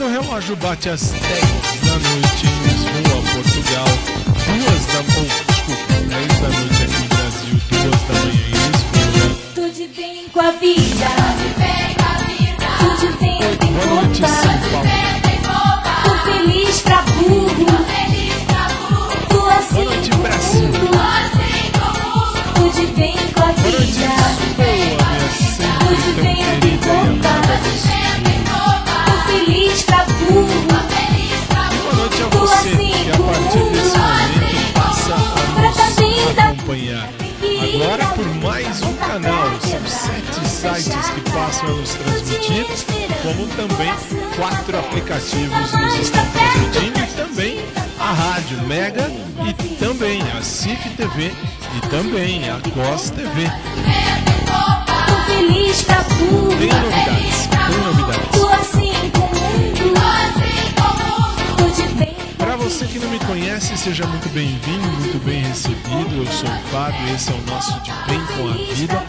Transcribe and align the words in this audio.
Quando 0.00 0.16
o 0.16 0.22
relógio 0.22 0.56
bate 0.56 0.88
às 0.88 1.10
10 1.10 1.20
da 1.20 1.98
noite 1.98 2.46
em 2.46 2.62
Lisboa, 2.62 3.22
Portugal, 3.34 3.84
duas 4.46 4.86
da 4.86 5.00
oh, 5.00 5.52
desculpa, 5.52 5.92
10 6.08 6.40
da 6.40 6.48
noite 6.48 6.82
aqui 6.84 7.02
no 7.02 7.08
Brasil, 7.08 7.60
duas 7.70 8.00
da 8.02 8.14
manhã 8.14 8.40
em 8.46 8.70
Lisboa. 8.70 9.36
Tudo 9.54 9.96
bem 9.96 10.28
com 10.32 10.40
a 10.40 10.50
vida. 10.52 11.06
Tudo 11.36 11.58
bem 11.58 11.94
com 11.96 12.04
a 12.06 12.16
vida. 12.28 12.68
Tudo 12.78 13.18
bem 13.20 13.72
Boa 13.72 14.02
noite, 14.02 14.18
São 14.20 14.70
Paulo. 14.72 15.09
Boa 30.40 31.92
noite 31.96 32.22
a 32.22 32.26
você 32.38 32.70
que 32.70 33.10
a 33.10 33.18
partir 33.18 33.64
desse 33.70 33.98
momento 33.98 34.72
passa 34.72 35.14
a 35.14 35.16
nos 35.60 36.38
acompanhar. 36.38 37.08
Agora 37.62 38.06
por 38.14 38.26
mais 38.36 38.82
um 38.82 38.94
canal, 38.94 39.50
são 39.60 39.86
sete 39.86 40.48
sites 40.48 41.10
que 41.10 41.20
passam 41.30 41.68
a 41.68 41.72
nos 41.72 41.94
transmitir, 41.94 42.66
como 43.22 43.46
também 43.48 43.92
quatro 44.36 44.78
aplicativos 44.78 45.72
nos 45.72 45.94
estão 45.96 46.24
transmitindo 46.30 47.00
e 47.00 47.06
também 47.16 47.64
a 47.98 48.12
Rádio 48.12 48.62
Mega 48.62 49.10
e 49.46 49.52
também 49.76 50.22
a 50.36 50.42
SIC 50.42 50.96
TV 50.96 51.32
e 51.76 51.80
também 51.88 52.48
a 52.48 52.54
COS 52.70 53.10
TV. 53.10 53.50
Tem 56.58 56.68
novidades, 56.68 57.46
tem 57.46 57.78
novidades. 57.84 58.89
Conhece, 63.30 63.76
seja 63.76 64.04
muito 64.08 64.28
bem-vindo, 64.30 64.88
muito 64.90 65.24
bem 65.24 65.40
recebido. 65.44 66.16
Eu 66.16 66.26
sou 66.32 66.48
o 66.48 66.62
Fábio, 66.72 67.14
esse 67.14 67.30
é 67.30 67.32
o 67.32 67.40
nosso 67.42 67.80
De 67.82 67.92
Bem 68.08 68.20
com 68.26 68.48
a 68.48 68.74
Vida. 68.74 69.04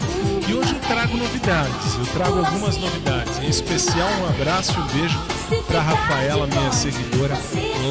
E 0.47 0.53
hoje 0.53 0.75
eu 0.75 0.79
trago 0.81 1.17
novidades, 1.17 1.95
eu 1.95 2.05
trago 2.05 2.37
algumas 2.37 2.77
novidades. 2.77 3.39
Em 3.39 3.49
especial, 3.49 4.07
um 4.21 4.29
abraço 4.29 4.73
e 4.73 4.77
um 4.77 4.87
beijo 4.99 5.19
para 5.65 5.81
Rafaela, 5.81 6.45
minha 6.45 6.71
seguidora, 6.71 7.33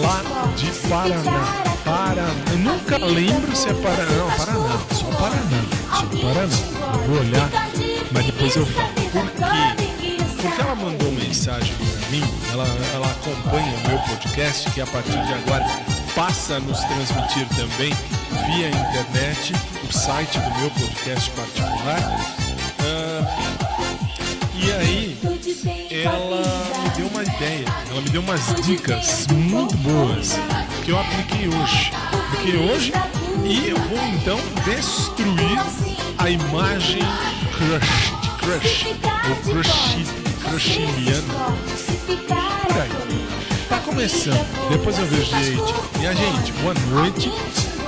lá 0.00 0.22
de 0.54 0.70
Paraná. 0.88 1.62
Paraná. 1.84 2.28
Eu 2.52 2.58
nunca 2.58 2.96
lembro 2.98 3.56
se 3.56 3.68
é 3.68 3.74
Paraná. 3.74 4.12
Não, 4.12 4.30
Paraná, 4.30 4.78
só 4.92 5.06
Paraná. 5.06 5.62
Só 5.90 6.06
Paraná. 6.22 6.94
Eu 6.94 7.08
vou 7.08 7.18
olhar, 7.18 7.50
mas 8.12 8.26
depois 8.26 8.54
eu 8.54 8.66
falo. 8.66 8.88
Por 9.10 9.28
quê? 9.32 10.30
Porque 10.40 10.62
ela 10.62 10.76
mandou 10.76 11.10
mensagem 11.10 11.74
para 11.74 12.08
mim, 12.08 12.22
ela, 12.52 12.66
ela 12.94 13.10
acompanha 13.10 13.74
o 13.76 13.88
meu 13.88 13.98
podcast, 13.98 14.70
que 14.70 14.80
a 14.80 14.86
partir 14.86 15.10
de 15.10 15.34
agora 15.34 15.99
passa 16.20 16.56
a 16.56 16.60
nos 16.60 16.78
transmitir 16.80 17.48
também 17.56 17.94
via 18.44 18.68
internet, 18.68 19.54
o 19.88 19.90
site 19.90 20.38
do 20.38 20.50
meu 20.58 20.70
podcast 20.72 21.30
particular. 21.30 21.98
Ah, 22.78 23.24
e 24.54 24.70
aí, 24.70 25.18
ela 26.04 26.42
me 26.82 26.90
deu 26.90 27.06
uma 27.06 27.22
ideia, 27.22 27.64
ela 27.88 28.02
me 28.02 28.10
deu 28.10 28.20
umas 28.20 28.54
dicas 28.62 29.26
muito 29.28 29.74
boas 29.78 30.34
que 30.84 30.90
eu 30.90 31.00
apliquei 31.00 31.48
hoje. 31.48 31.90
Apliquei 32.12 32.70
hoje 32.70 32.92
e 33.42 33.70
eu 33.70 33.78
vou 33.78 34.06
então 34.08 34.38
destruir 34.66 35.58
a 36.18 36.28
imagem 36.28 37.00
crush, 37.56 38.12
crush, 38.36 38.86
ou 39.30 39.54
crush, 39.54 40.04
crushiliana. 40.42 41.34
Por 42.66 42.78
aí. 42.78 43.29
Tá 43.70 43.78
começando, 43.84 44.68
depois 44.68 44.98
eu 44.98 45.06
vejo 45.06 45.32
direito. 45.36 45.74
E 46.02 46.06
a 46.08 46.12
gente, 46.12 46.50
boa 46.60 46.74
noite. 46.90 47.32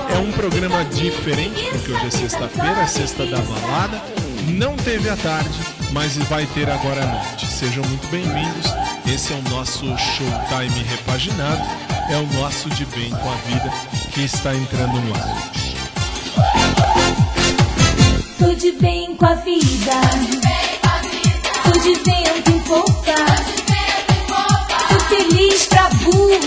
É 0.09 0.17
um 0.17 0.31
programa 0.31 0.85
diferente, 0.85 1.61
porque 1.71 1.91
hoje 1.91 2.07
é 2.07 2.09
sexta-feira, 2.09 2.81
é 2.81 2.87
sexta 2.87 3.25
da 3.25 3.39
balada. 3.39 4.01
Não 4.47 4.77
teve 4.77 5.09
à 5.09 5.17
tarde, 5.17 5.59
mas 5.91 6.15
vai 6.29 6.45
ter 6.45 6.69
agora 6.69 7.03
à 7.03 7.05
noite. 7.05 7.47
Sejam 7.47 7.83
muito 7.83 8.07
bem-vindos. 8.07 8.73
Esse 9.05 9.33
é 9.33 9.35
o 9.35 9.49
nosso 9.49 9.85
Showtime 9.97 10.83
repaginado. 10.89 11.61
É 12.09 12.15
o 12.15 12.27
nosso 12.39 12.69
De 12.69 12.85
Bem 12.85 13.09
com 13.09 13.29
a 13.29 13.35
Vida 13.35 13.69
que 14.13 14.21
está 14.21 14.55
entrando 14.55 15.01
no 15.01 15.13
ar. 15.13 15.51
Tudo 18.37 18.79
bem 18.79 19.15
com 19.17 19.25
a 19.25 19.35
vida. 19.35 19.91
Tô 21.63 21.71
de 21.79 21.93
vento 21.95 22.51
em 22.51 22.59
popa. 22.61 23.62
Feliz 25.29 25.65
pra 25.67 25.89
burro. 26.03 26.37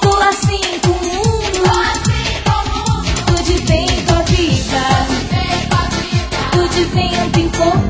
Tô 0.00 0.16
assim 0.18 0.78
com 0.80 0.90
o 0.90 1.02
mundo. 1.02 1.62
Tô 3.26 3.34
de 3.42 3.60
bem 3.62 3.88
com 4.06 4.14
a 4.14 4.22
vida. 4.22 4.82
Tô 6.52 6.68
de 6.68 6.84
vento 6.84 7.38
em 7.40 7.48
popa. 7.48 7.80
Tô 7.80 7.89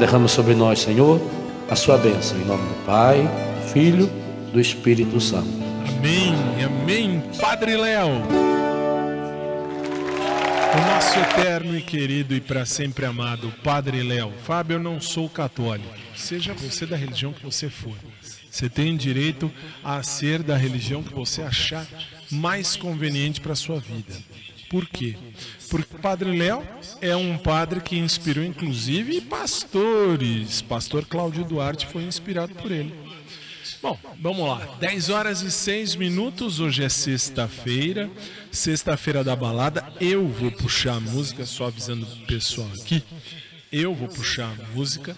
Derrama 0.00 0.28
sobre 0.28 0.54
nós, 0.54 0.78
Senhor, 0.78 1.20
a 1.68 1.76
sua 1.76 1.98
bênção. 1.98 2.40
Em 2.40 2.44
nome 2.46 2.66
do 2.66 2.86
Pai, 2.86 3.20
do 3.20 3.68
Filho, 3.70 4.10
do 4.50 4.58
Espírito 4.58 5.20
Santo. 5.20 5.46
Amém, 5.86 6.34
amém, 6.64 7.22
Padre 7.38 7.76
Léo. 7.76 8.08
O 10.72 10.90
nosso 10.90 11.18
eterno 11.18 11.76
e 11.76 11.82
querido 11.82 12.34
e 12.34 12.40
para 12.40 12.64
sempre 12.64 13.04
amado 13.04 13.52
Padre 13.62 14.02
Léo. 14.02 14.32
Fábio, 14.42 14.76
eu 14.76 14.82
não 14.82 15.02
sou 15.02 15.28
católico. 15.28 15.94
Seja 16.16 16.54
você 16.54 16.86
da 16.86 16.96
religião 16.96 17.34
que 17.34 17.44
você 17.44 17.68
for. 17.68 17.94
Você 18.50 18.70
tem 18.70 18.96
direito 18.96 19.52
a 19.84 20.02
ser 20.02 20.42
da 20.42 20.56
religião 20.56 21.02
que 21.02 21.12
você 21.12 21.42
achar 21.42 21.86
mais 22.30 22.74
conveniente 22.74 23.38
para 23.38 23.52
a 23.52 23.56
sua 23.56 23.78
vida. 23.78 24.14
Por 24.70 24.86
quê? 24.86 25.16
Porque 25.68 25.96
o 25.96 25.98
Padre 25.98 26.30
Léo 26.30 26.62
é 27.00 27.16
um 27.16 27.36
padre 27.36 27.80
que 27.80 27.98
inspirou 27.98 28.44
inclusive 28.44 29.20
pastores. 29.22 30.62
Pastor 30.62 31.04
Cláudio 31.04 31.44
Duarte 31.44 31.88
foi 31.88 32.04
inspirado 32.04 32.54
por 32.54 32.70
ele. 32.70 32.94
Bom, 33.82 33.98
vamos 34.20 34.46
lá. 34.46 34.76
10 34.78 35.08
horas 35.08 35.42
e 35.42 35.50
6 35.50 35.96
minutos. 35.96 36.60
Hoje 36.60 36.84
é 36.84 36.88
sexta-feira. 36.88 38.08
Sexta-feira 38.52 39.24
da 39.24 39.34
balada. 39.34 39.92
Eu 40.00 40.28
vou 40.28 40.52
puxar 40.52 40.94
a 40.94 41.00
música, 41.00 41.44
só 41.44 41.66
avisando 41.66 42.06
o 42.06 42.26
pessoal 42.26 42.68
aqui. 42.80 43.02
Eu 43.72 43.92
vou 43.92 44.06
puxar 44.06 44.52
a 44.52 44.76
música. 44.76 45.16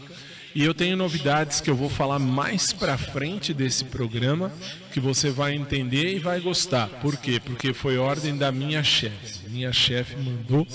E 0.55 0.65
eu 0.65 0.75
tenho 0.75 0.97
novidades 0.97 1.61
que 1.61 1.71
eu 1.71 1.75
vou 1.75 1.89
falar 1.89 2.19
mais 2.19 2.73
pra 2.73 2.99
frente 2.99 3.55
desse 3.55 3.85
programa, 3.87 4.53
que 4.93 5.01
você 5.01 5.31
vai 5.31 5.55
entender 5.55 6.15
e 6.15 6.19
vai 6.19 6.41
gostar. 6.41 6.89
Por 6.89 7.17
quê? 7.17 7.41
Porque 7.41 7.73
foi 7.73 7.97
ordem 7.97 8.37
da 8.37 8.53
minha 8.53 8.85
chefe. 8.85 9.49
Minha 9.49 9.73
chefe 9.73 10.15
mandou, 10.17 10.67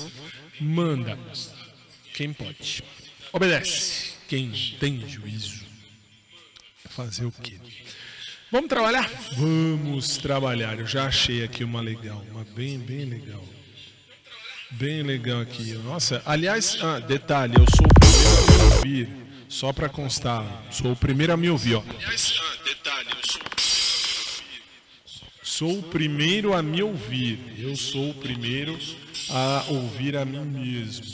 manda. 0.60 1.18
Quem 2.14 2.34
pode? 2.34 2.84
Obedece. 3.32 4.14
Quem 4.28 4.52
tem 4.80 5.08
juízo. 5.08 5.66
Fazer 6.90 7.26
o 7.26 7.32
quê? 7.32 7.60
Vamos 8.52 8.70
trabalhar? 8.70 9.08
Vamos 9.34 10.18
trabalhar. 10.18 10.80
Eu 10.80 10.88
já 10.88 11.06
achei 11.06 11.44
aqui 11.44 11.64
uma 11.64 11.82
legal, 11.82 12.26
uma 12.32 12.44
bem, 12.56 12.80
bem 12.80 13.06
legal. 13.06 13.44
Bem 14.72 15.04
legal 15.04 15.42
aqui. 15.42 15.74
Nossa, 15.84 16.22
aliás, 16.26 16.78
ah, 16.82 17.00
detalhe, 17.00 17.56
eu 17.56 17.66
sou 17.76 17.86
o 17.86 18.00
primeiro 18.00 18.62
a 18.62 18.76
ouvir. 18.76 19.27
Só 19.50 19.72
para 19.72 19.90
constar, 19.90 20.46
sou 20.70 20.92
o 20.92 20.96
primeiro 20.96 21.34
a 21.34 21.38
me 21.38 21.50
ouvir, 21.50 21.76
ó. 21.76 21.84
Aliás, 21.90 22.34
ah, 22.40 22.64
detalhe, 22.64 23.10
eu 23.10 23.28
sou 23.28 23.42
Sou 25.58 25.80
o 25.80 25.84
primeiro 25.84 26.54
a 26.54 26.62
me 26.62 26.84
ouvir. 26.84 27.40
Eu 27.58 27.76
sou 27.76 28.12
o 28.12 28.14
primeiro 28.14 28.78
a 29.32 29.66
ouvir 29.70 30.16
a 30.16 30.24
mim 30.24 30.46
mesmo. 30.46 31.06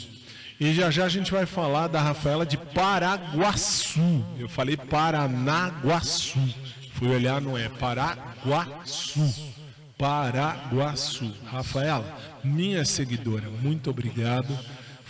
E 0.60 0.74
já 0.74 0.90
já 0.90 1.06
a 1.06 1.08
gente 1.08 1.32
vai 1.32 1.46
falar 1.46 1.88
da 1.88 2.00
Rafaela 2.00 2.44
de 2.44 2.58
Paraguaçu. 2.58 4.22
Eu 4.38 4.46
falei 4.48 4.76
Paranaguaçu. 4.76 6.38
Fui 6.92 7.08
olhar, 7.08 7.40
não 7.40 7.56
é 7.56 7.70
Paraguaçu. 7.70 9.34
Paraguaçu. 9.96 11.32
Rafaela, 11.46 12.18
minha 12.44 12.84
seguidora, 12.84 13.48
muito 13.48 13.88
obrigado. 13.88 14.54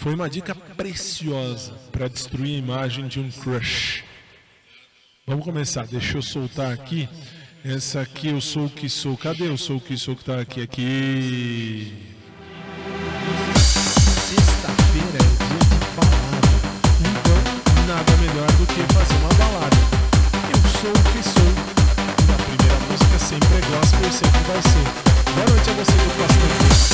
Foi 0.05 0.15
uma 0.15 0.29
dica 0.29 0.55
preciosa 0.55 1.73
para 1.91 2.09
destruir 2.09 2.57
a 2.57 2.59
imagem 2.59 3.09
de 3.09 3.19
um 3.19 3.31
crush. 3.31 4.05
Vamos 5.27 5.47
começar. 5.47 5.87
Deixa 5.87 6.19
eu 6.19 6.23
soltar 6.23 6.71
aqui. 6.71 7.09
Essa 7.65 8.03
aqui 8.03 8.29
eu 8.29 8.39
sou 8.39 8.67
o 8.67 8.71
que 8.71 8.87
sou. 8.87 9.17
Cadê 9.17 9.49
eu 9.49 9.57
sou 9.57 9.79
o 9.79 9.81
que 9.81 9.97
sou 9.97 10.15
que 10.15 10.23
tá 10.23 10.41
aqui? 10.41 10.61
Aqui. 10.61 11.91
Sexta-feira 13.57 15.17
é 15.17 15.29
dia 15.41 15.59
de 15.71 15.79
balada. 15.97 16.53
Então, 17.01 17.87
nada 17.87 18.17
melhor 18.19 18.53
do 18.59 18.67
que 18.67 18.83
fazer 18.93 19.15
uma 19.15 19.33
balada. 19.39 19.77
Eu 20.53 20.61
sou 20.83 20.91
o 20.91 21.13
que 21.13 21.23
sou 21.23 21.65
sempre 23.19 23.55
é 23.55 23.61
gospel 23.61 24.07
e 24.07 24.13
sempre 24.13 24.41
vai 24.41 24.61
ser. 24.61 25.33
Boa 25.35 25.49
noite 25.49 25.71
a 25.71 25.73
você 25.73 25.93
do 25.93 26.11
Costa 26.19 26.94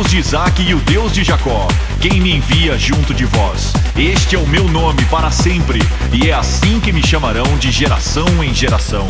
Deus 0.00 0.10
de 0.12 0.18
Isaque 0.18 0.62
e 0.62 0.74
o 0.74 0.78
Deus 0.78 1.12
de 1.12 1.22
Jacó, 1.22 1.68
quem 2.00 2.22
me 2.22 2.34
envia 2.34 2.78
junto 2.78 3.12
de 3.12 3.26
vós. 3.26 3.74
Este 3.94 4.34
é 4.34 4.38
o 4.38 4.46
meu 4.46 4.64
nome 4.64 5.04
para 5.10 5.30
sempre, 5.30 5.78
e 6.10 6.30
é 6.30 6.32
assim 6.32 6.80
que 6.80 6.90
me 6.90 7.06
chamarão 7.06 7.58
de 7.58 7.70
geração 7.70 8.42
em 8.42 8.54
geração. 8.54 9.06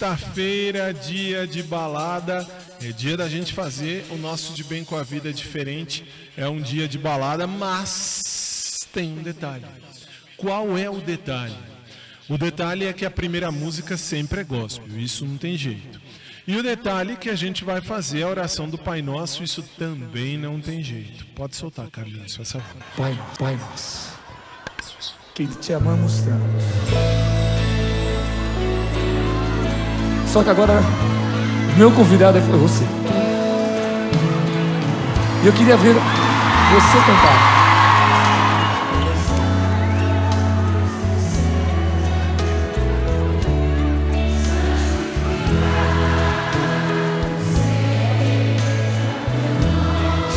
Sexta-feira, 0.00 0.94
dia 0.94 1.46
de 1.46 1.62
balada, 1.62 2.48
é 2.82 2.90
dia 2.92 3.16
da 3.16 3.28
gente 3.28 3.52
fazer 3.52 4.06
o 4.10 4.16
nosso 4.16 4.54
de 4.54 4.64
bem 4.64 4.82
com 4.84 4.96
a 4.96 5.02
vida 5.02 5.32
diferente. 5.32 6.04
É 6.36 6.48
um 6.48 6.60
dia 6.60 6.88
de 6.88 6.96
balada, 6.96 7.46
mas 7.46 8.09
tem 8.92 9.18
um 9.18 9.22
detalhe. 9.22 9.64
Qual 10.36 10.76
é 10.76 10.88
o 10.88 11.00
detalhe? 11.00 11.56
O 12.28 12.38
detalhe 12.38 12.86
é 12.86 12.92
que 12.92 13.04
a 13.04 13.10
primeira 13.10 13.50
música 13.50 13.96
sempre 13.96 14.40
é 14.40 14.44
gospel, 14.44 14.98
isso 14.98 15.24
não 15.24 15.36
tem 15.36 15.56
jeito. 15.56 16.00
E 16.46 16.56
o 16.56 16.62
detalhe 16.62 17.12
é 17.12 17.16
que 17.16 17.28
a 17.28 17.36
gente 17.36 17.64
vai 17.64 17.80
fazer 17.80 18.22
a 18.22 18.28
oração 18.28 18.68
do 18.68 18.78
Pai 18.78 19.02
Nosso, 19.02 19.42
isso 19.42 19.62
também 19.78 20.38
não 20.38 20.60
tem 20.60 20.82
jeito. 20.82 21.26
Pode 21.34 21.56
soltar, 21.56 21.88
Carlinhos, 21.90 22.36
faz 22.36 22.52
favor. 22.52 22.82
Pai, 22.96 23.18
Pai 23.38 23.56
Nosso, 23.56 24.14
que 25.34 25.46
te 25.46 25.72
amamos 25.72 26.22
tanto 26.22 27.40
só 30.30 30.44
que 30.44 30.50
agora, 30.50 30.80
meu 31.76 31.90
convidado 31.90 32.38
é 32.38 32.40
você. 32.40 32.84
E 35.42 35.46
eu 35.48 35.52
queria 35.52 35.76
ver 35.76 35.94
você 35.94 36.98
cantar. 37.04 37.59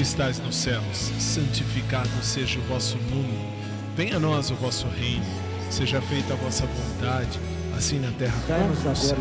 que 0.00 0.04
estás 0.04 0.38
nos 0.38 0.56
céus, 0.56 1.12
santificado 1.18 2.08
seja 2.22 2.58
o 2.58 2.62
vosso 2.62 2.96
nome. 3.10 3.38
Venha 3.94 4.16
a 4.16 4.18
nós 4.18 4.50
o 4.50 4.54
vosso 4.54 4.86
reino. 4.88 5.26
Seja 5.70 6.00
feita 6.00 6.32
a 6.32 6.36
vossa 6.36 6.64
vontade, 6.64 7.38
assim 7.76 7.98
na 7.98 8.10
terra 8.12 8.32
como 8.46 8.68
no 8.68 8.96
céu. 8.96 9.18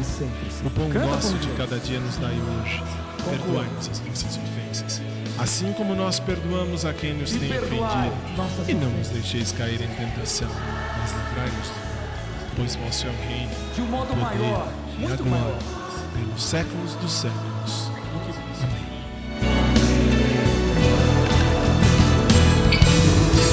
O 0.65 0.69
pão 0.69 0.87
nosso 0.87 1.37
de 1.37 1.49
cada 1.57 1.77
dia 1.79 1.99
nos 1.99 2.15
dai 2.15 2.31
hoje. 2.31 2.81
Perdoai-nos 3.29 3.89
as 3.89 3.99
nossas 3.99 4.37
ofensas, 4.37 5.01
assim 5.37 5.73
como 5.73 5.93
nós 5.95 6.17
perdoamos 6.21 6.85
a 6.85 6.93
quem 6.93 7.13
nos 7.13 7.31
tem 7.31 7.51
ofendido. 7.57 8.13
E 8.69 8.73
não 8.73 8.89
nos 8.89 9.09
deixeis 9.09 9.51
cair 9.51 9.81
em 9.81 9.87
tentação, 9.89 10.47
mas 10.47 11.11
livrai-nos 11.11 11.67
do 11.67 11.73
mal. 11.73 12.53
Pois 12.55 12.75
vosso 12.77 13.05
é 13.05 13.09
o 13.09 13.27
reino, 13.27 13.51
De 13.75 13.81
um 13.81 13.85
modo 13.87 14.07
poder 14.07 14.21
maior, 14.21 14.71
muito 14.97 15.25
maior. 15.25 15.59
pelos 16.15 16.41
séculos 16.41 16.95
dos 16.95 17.11
séculos. 17.11 17.88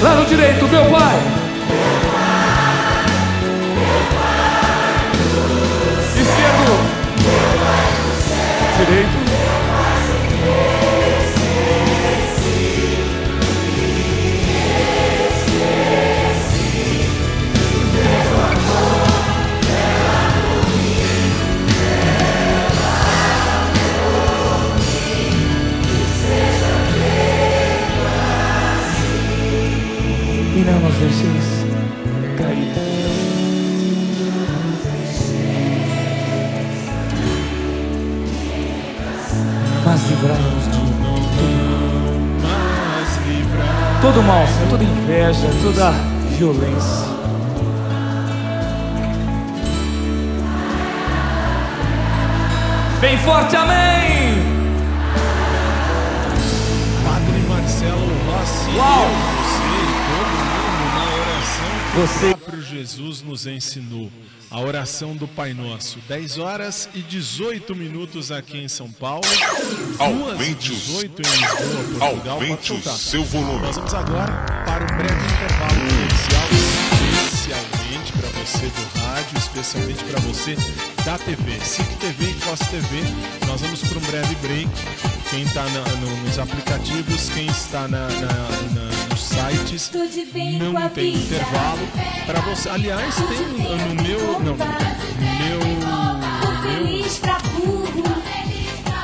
Lá 0.00 0.14
no 0.14 0.24
direito, 0.26 0.68
meu 0.68 0.84
pai. 0.90 1.37
Não 30.70 30.80
nos 30.80 30.94
deixeis 30.96 31.66
cair. 32.36 32.72
Mas 39.84 40.00
livrai-nos 40.10 40.64
de 40.72 40.78
todo 44.00 44.22
mal, 44.22 44.46
Senhor, 44.46 44.68
toda 44.70 44.84
inveja, 44.84 45.48
toda 45.62 45.90
violência. 46.36 47.08
Bem 53.00 53.18
forte, 53.18 53.56
amém! 53.56 54.42
Padre 57.04 57.38
Marcelo 57.48 58.08
Rossi, 58.26 58.70
Uau! 58.76 59.02
eu, 59.02 59.10
você 59.38 59.66
e 59.66 59.92
todo 60.08 60.32
mundo 60.48 60.84
na 60.94 61.04
oração 61.14 61.72
que 61.87 61.87
Você- 61.98 62.30
o 62.30 62.36
próprio 62.36 62.62
Jesus 62.62 63.22
nos 63.22 63.46
ensinou. 63.46 64.10
A 64.50 64.60
oração 64.60 65.14
do 65.14 65.28
Pai 65.28 65.52
Nosso. 65.52 65.98
10 66.08 66.38
horas 66.38 66.88
e 66.94 67.02
18 67.02 67.74
minutos 67.74 68.32
aqui 68.32 68.56
em 68.56 68.68
São 68.68 68.90
Paulo. 68.90 69.20
2 69.20 70.00
Aumente 70.00 70.72
os- 70.72 70.78
18 70.86 71.20
em 71.20 71.30
Lisboa, 71.30 71.84
Portugal. 71.98 72.34
Aumente 72.36 72.72
o 72.72 72.82
seu 72.82 73.24
volume. 73.24 73.60
Nós 73.60 73.76
vamos 73.76 73.92
agora 73.92 74.32
para 74.64 74.84
um 74.84 74.96
breve 74.96 75.24
intervalo 75.26 75.80
comercial, 75.90 76.48
especialmente 77.26 78.12
para 78.12 78.28
você 78.40 78.66
do 78.68 79.00
rádio, 79.00 79.38
especialmente 79.38 80.04
para 80.04 80.20
você 80.20 80.56
da 81.04 81.18
TV. 81.18 81.60
SIC 81.62 81.96
TV 81.96 82.30
e 82.30 82.34
COS 82.40 82.60
TV. 82.70 83.02
Nós 83.46 83.60
vamos 83.60 83.80
para 83.82 83.98
um 83.98 84.02
breve 84.02 84.34
break. 84.36 84.68
Quem 85.28 85.42
está 85.42 85.64
nos 85.68 86.38
aplicativos, 86.38 87.28
quem 87.34 87.46
está 87.48 87.86
na- 87.86 88.08
na- 88.08 88.28
na- 88.72 88.97
nos 89.18 89.26
sites, 89.26 89.90
não 90.60 90.88
tem 90.90 91.14
intervalo 91.14 91.88
para 92.24 92.40
você. 92.40 92.68
Aliás, 92.68 93.16
tem 93.16 93.40
no 93.48 94.02
meu, 94.02 94.32
não, 94.40 94.40
no 94.40 94.56
meu, 94.56 95.58
meu 95.58 97.08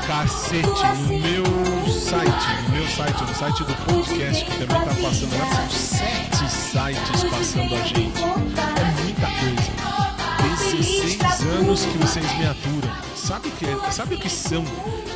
cacete, 0.06 0.66
no 0.68 1.18
meu 1.18 1.44
site, 1.90 2.46
no 2.68 2.76
meu 2.76 2.88
site, 2.88 3.22
no 3.24 3.34
site 3.34 3.64
do 3.64 3.74
podcast 3.84 4.44
que 4.44 4.50
também 4.58 4.84
tá 4.84 4.94
passando 5.02 5.38
lá, 5.38 5.46
são 5.50 5.70
sete 5.70 6.50
sites 6.50 7.24
passando 7.30 7.74
a 7.74 7.82
gente. 7.82 8.22
É 8.22 9.02
muita 9.02 9.26
coisa. 9.26 9.94
16 10.70 11.40
anos 11.58 11.84
que 11.86 11.98
vocês 11.98 12.38
me 12.38 12.46
aturam. 12.46 12.92
Sabe 13.16 13.48
o 13.48 13.52
que, 13.52 13.64
é- 13.66 13.90
sabe 13.90 14.14
o 14.14 14.18
que 14.18 14.28
são 14.28 14.64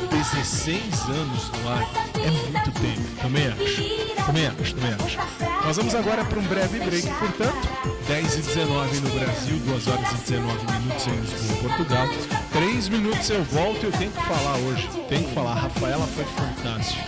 16 0.09 0.81
anos 1.09 1.51
no 1.51 1.69
ar? 1.69 2.08
É 2.29 2.51
muito 2.51 2.71
tempo. 2.79 3.21
Também 3.21 3.47
acho. 3.47 4.25
Também 4.25 4.47
acho, 4.47 4.75
também 4.75 4.93
acho. 4.93 5.17
Nós 5.65 5.77
vamos 5.77 5.95
agora 5.95 6.23
para 6.23 6.39
um 6.39 6.43
breve 6.43 6.79
break, 6.79 7.07
portanto. 7.07 7.67
10 8.07 8.37
e 8.37 8.41
19 8.41 8.99
no 9.01 9.09
Brasil, 9.09 9.59
2 9.65 9.87
horas 9.87 10.11
e 10.11 10.31
19 10.31 10.71
minutos 10.71 11.07
em 11.07 11.15
Lisboa, 11.15 11.61
Portugal. 11.61 12.07
3 12.51 12.89
minutos 12.89 13.29
eu 13.29 13.43
volto 13.43 13.83
e 13.83 13.85
eu 13.85 13.91
tenho 13.91 14.11
que 14.11 14.21
falar 14.23 14.57
hoje. 14.57 14.87
Tenho 15.07 15.23
que 15.27 15.33
falar. 15.33 15.51
A 15.51 15.61
Rafaela 15.61 16.07
foi 16.07 16.25
fantástica. 16.25 17.03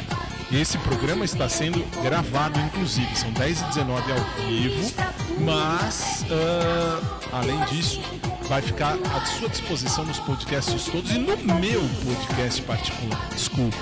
Esse 0.51 0.77
programa 0.79 1.23
está 1.23 1.47
sendo 1.47 1.83
gravado, 2.03 2.59
inclusive. 2.59 3.15
São 3.15 3.31
10 3.31 3.61
e 3.61 3.63
19 3.65 4.11
ao 4.11 4.47
vivo. 4.47 4.93
Mas, 5.39 6.25
ah, 6.29 6.99
além 7.31 7.59
disso, 7.65 8.01
vai 8.47 8.61
ficar 8.61 8.97
à 9.15 9.25
sua 9.25 9.49
disposição 9.49 10.05
nos 10.05 10.19
podcasts 10.19 10.85
todos 10.85 11.11
e 11.11 11.17
no 11.17 11.35
meu 11.55 11.81
podcast 12.03 12.61
particular. 12.63 13.29
Desculpa. 13.33 13.77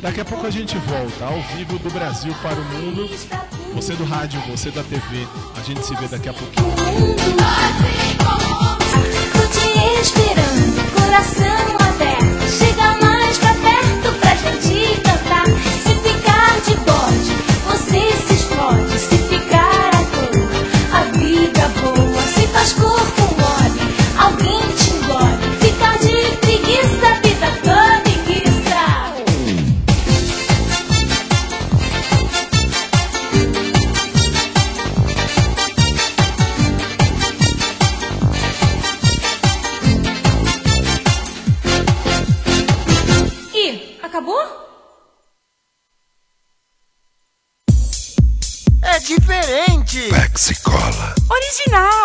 Daqui 0.00 0.20
a 0.20 0.24
pouco 0.24 0.46
a 0.46 0.50
gente 0.50 0.76
volta 0.78 1.24
ao 1.24 1.40
vivo 1.56 1.78
do 1.78 1.90
Brasil 1.90 2.34
para 2.42 2.60
o 2.60 2.64
mundo. 2.64 3.08
Você 3.74 3.94
do 3.94 4.04
rádio, 4.04 4.40
você 4.42 4.70
da 4.70 4.82
TV. 4.82 5.26
A 5.56 5.62
gente 5.62 5.84
se 5.84 5.94
vê 5.96 6.06
daqui 6.06 6.28
a 6.28 6.34
pouquinho. 6.34 6.74
Tô 9.32 9.46
te 9.48 10.00
esperando, 10.00 10.92
coração 10.94 11.76
aberto. 11.88 12.33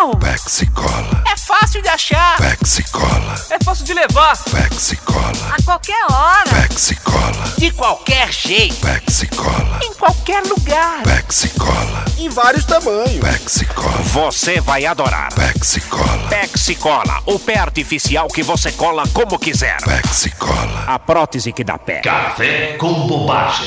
Original. 0.00 0.16
Pexi 0.16 0.66
Cola, 0.68 1.22
É 1.30 1.36
fácil 1.36 1.82
de 1.82 1.88
achar. 1.88 2.36
Pexi 2.38 2.82
Cola, 2.90 3.34
É 3.50 3.62
fácil 3.62 3.84
de 3.84 3.92
levar. 3.94 4.36
Pexi 4.44 4.96
Cola, 4.96 5.54
A 5.58 5.62
qualquer 5.62 6.04
hora. 6.10 6.50
Pexi 6.68 6.94
Cola, 6.96 7.54
De 7.58 7.70
qualquer 7.72 8.32
jeito. 8.32 8.76
Pexi 8.76 9.26
Cola, 9.28 9.78
Em 9.82 9.92
qualquer 9.94 10.42
lugar. 10.44 11.02
Pexi 11.02 11.48
Cola, 11.50 12.04
Em 12.18 12.28
vários 12.28 12.64
tamanhos. 12.64 13.20
Pexi 13.20 13.66
Cola, 13.66 13.98
Você 14.02 14.60
vai 14.60 14.86
adorar. 14.86 15.28
Pexi 15.34 16.74
Cola, 16.76 17.20
o 17.26 17.38
pé 17.38 17.58
artificial 17.58 18.28
que 18.28 18.42
você 18.42 18.72
cola 18.72 19.04
como 19.12 19.38
quiser. 19.38 19.76
Pexi 19.82 20.30
Cola. 20.30 20.84
A 20.86 20.98
prótese 20.98 21.52
que 21.52 21.62
dá 21.64 21.76
pé. 21.78 22.00
Café 22.00 22.76
com 22.78 23.06
bobagem. 23.06 23.66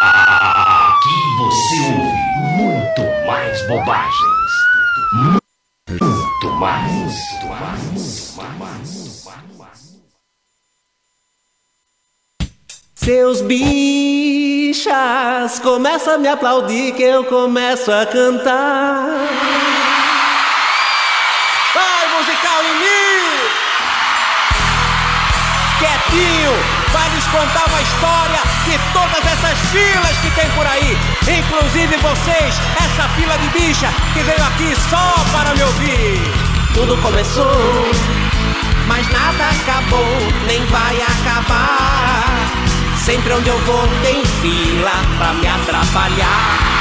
Aqui 0.00 1.36
você 1.38 1.80
ouve 1.80 2.62
muito 2.62 3.26
mais 3.26 3.66
bobagens. 3.68 4.43
Muito 5.14 6.50
mais. 6.58 7.14
Seus 12.96 13.42
bichas 13.42 14.88
começam 15.60 16.14
a 16.14 16.18
me 16.18 16.26
aplaudir 16.26 16.94
que 16.94 17.02
eu 17.04 17.22
começo 17.24 17.92
a 17.92 18.04
cantar. 18.06 19.06
Vai, 21.74 22.08
musical 22.16 22.64
em 22.64 22.74
mim! 22.80 23.38
Quietinho, 25.78 26.52
vai 26.92 27.08
nos 27.10 27.26
contar 27.26 27.66
uma 27.68 27.82
história 27.82 28.40
de 28.64 28.78
todas 28.92 29.24
essas 29.32 29.58
filas 29.70 30.16
que 30.18 30.30
tem 30.30 30.50
por 30.56 30.66
aí. 30.66 30.98
Inclusive 31.26 31.96
vocês, 31.96 32.54
essa 32.76 33.08
fila 33.16 33.36
de 33.38 33.48
bicha 33.48 33.88
que 34.12 34.22
veio 34.22 34.44
aqui 34.44 34.76
só 34.90 35.14
para 35.32 35.54
me 35.54 35.62
ouvir. 35.62 36.20
Tudo 36.74 36.96
começou, 36.98 37.90
mas 38.86 39.08
nada 39.08 39.48
acabou, 39.48 40.18
nem 40.46 40.64
vai 40.66 41.00
acabar. 41.00 42.24
Sempre 42.98 43.32
onde 43.32 43.48
eu 43.48 43.58
vou 43.60 43.88
tem 44.02 44.22
fila 44.42 44.92
pra 45.16 45.32
me 45.32 45.46
atrapalhar. 45.46 46.74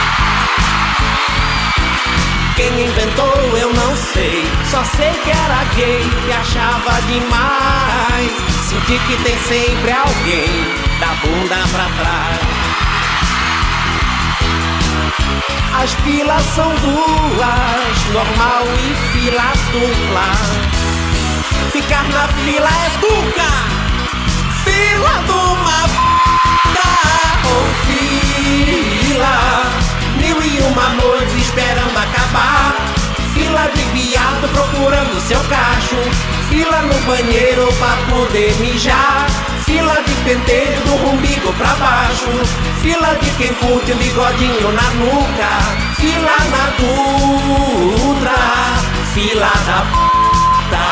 Quem 2.57 2.85
inventou 2.85 3.57
eu 3.57 3.73
não 3.73 3.95
sei, 3.95 4.45
só 4.69 4.83
sei 4.83 5.11
que 5.23 5.31
era 5.31 5.63
gay 5.75 6.01
e 6.27 6.33
achava 6.33 7.01
demais. 7.07 8.31
Senti 8.67 8.99
que 9.07 9.23
tem 9.23 9.37
sempre 9.37 9.91
alguém 9.91 10.75
da 10.99 11.07
bunda 11.21 11.67
pra 11.71 11.85
trás. 11.97 12.62
As 15.81 15.93
filas 15.95 16.43
são 16.55 16.69
duas, 16.75 18.13
normal 18.13 18.63
e 18.79 18.93
fila 19.11 19.51
dupla. 19.71 20.27
Ficar 21.71 22.07
na 22.09 22.27
fila 22.27 22.69
é 22.69 22.89
duca, 23.01 23.49
fila 24.63 25.23
de 25.25 25.31
uma 25.31 25.83
ou 27.49 27.63
fila. 27.87 29.35
Mil 30.17 30.41
e 30.41 30.59
uma 30.61 30.89
noites 30.89 31.35
esperando 31.35 31.97
acabar. 31.97 33.02
Fila 33.53 33.69
de 33.69 33.83
viado 33.83 34.49
procurando 34.51 35.21
seu 35.27 35.39
cacho. 35.41 35.95
Fila 36.49 36.81
no 36.81 36.99
banheiro 37.05 37.71
pra 37.73 37.95
poder 38.09 38.51
mijar. 38.55 39.27
Fila 39.63 39.93
de 40.01 40.11
penteiro 40.23 40.81
do 40.81 40.95
umbigo 41.11 41.53
pra 41.53 41.75
baixo. 41.75 42.31
Fila 42.81 43.13
de 43.21 43.29
quem 43.37 43.53
curte 43.53 43.91
um 43.91 43.97
bigodinho 43.97 44.71
na 44.71 44.89
nuca. 44.95 45.49
Fila 45.97 46.35
na 46.49 46.65
Dutra. 46.79 48.33
Fila 49.13 49.51
da 49.67 49.85
puta. 49.93 50.85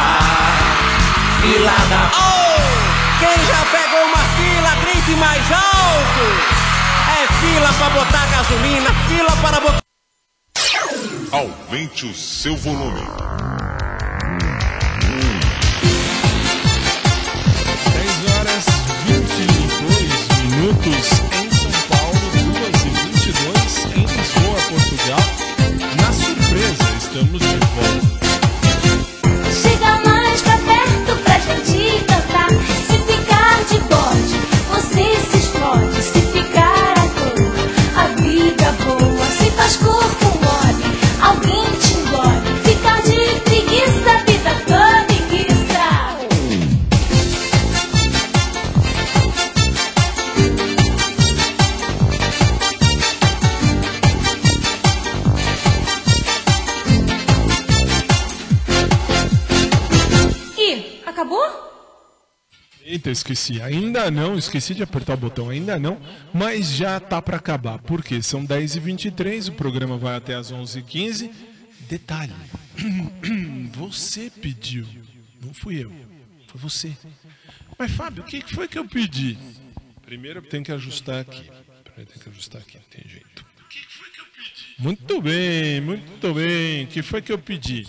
Fila 1.41 1.77
da. 1.89 2.11
Oh! 2.13 2.61
Quem 3.17 3.43
já 3.43 3.65
pegou 3.71 4.05
uma 4.05 4.23
fila, 4.37 4.75
grite 4.81 5.15
mais 5.15 5.51
alto! 5.51 6.25
É 7.09 7.25
fila 7.41 7.73
para 7.79 7.89
botar 7.89 8.25
gasolina, 8.27 8.93
fila 9.07 9.35
para 9.41 9.59
botar. 9.59 9.90
Aumente 11.31 12.05
o 12.05 12.13
seu 12.13 12.57
volume. 12.57 12.99
10 17.93 18.35
horas 18.35 18.65
22 19.05 20.27
minutos 20.43 21.07
em 21.41 21.49
São 21.51 21.71
Paulo, 21.87 22.19
2 22.33 22.83
e 22.83 22.89
22 23.11 23.85
em 23.95 24.03
Lisboa, 24.05 24.59
Portugal. 24.67 25.23
Na 26.01 26.11
surpresa, 26.11 26.87
estamos 26.97 27.40
Eita, 63.01 63.09
esqueci. 63.09 63.59
Ainda 63.59 64.11
não, 64.11 64.37
esqueci 64.37 64.75
de 64.75 64.83
apertar 64.83 65.15
o 65.15 65.17
botão, 65.17 65.49
ainda 65.49 65.79
não, 65.79 65.99
mas 66.31 66.71
já 66.71 66.99
tá 66.99 67.19
para 67.19 67.37
acabar. 67.37 67.79
Por 67.79 68.03
quê? 68.03 68.21
São 68.21 68.45
10h23, 68.45 69.49
o 69.49 69.53
programa 69.53 69.97
vai 69.97 70.15
até 70.15 70.35
as 70.35 70.51
11h15. 70.51 71.31
Detalhe: 71.89 72.31
você 73.73 74.29
pediu, 74.29 74.85
não 75.43 75.51
fui 75.51 75.83
eu, 75.83 75.91
foi 76.45 76.61
você. 76.61 76.95
Mas 77.75 77.89
Fábio, 77.91 78.21
o 78.21 78.25
que 78.27 78.39
foi 78.53 78.67
que 78.67 78.77
eu 78.77 78.87
pedi? 78.87 79.35
Primeiro 80.03 80.39
tem 80.43 80.61
que 80.61 80.71
ajustar 80.71 81.21
aqui. 81.21 81.49
Peraí, 81.83 82.05
tem 82.05 82.21
que 82.21 82.29
ajustar 82.29 82.61
aqui, 82.61 82.77
não 82.77 82.83
tem 82.83 83.09
jeito. 83.09 83.43
Muito 84.77 85.19
bem, 85.19 85.81
muito 85.81 86.33
bem. 86.35 86.83
O 86.83 86.87
que 86.87 87.01
foi 87.01 87.19
que 87.19 87.31
eu 87.31 87.39
pedi? 87.39 87.87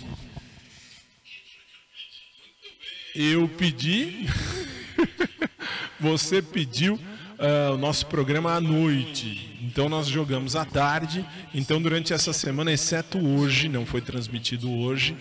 Eu 3.13 3.47
pedi. 3.47 4.27
Você 5.99 6.41
pediu 6.41 6.99
ah, 7.39 7.71
o 7.73 7.77
nosso 7.77 8.05
programa 8.05 8.53
à 8.53 8.61
noite. 8.61 9.57
Então 9.61 9.89
nós 9.89 10.07
jogamos 10.07 10.55
à 10.55 10.65
tarde. 10.65 11.25
Então 11.53 11.81
durante 11.81 12.13
essa 12.13 12.33
semana, 12.33 12.71
exceto 12.71 13.17
hoje, 13.17 13.67
não 13.67 13.85
foi 13.85 14.01
transmitido 14.01 14.71
hoje. 14.71 15.15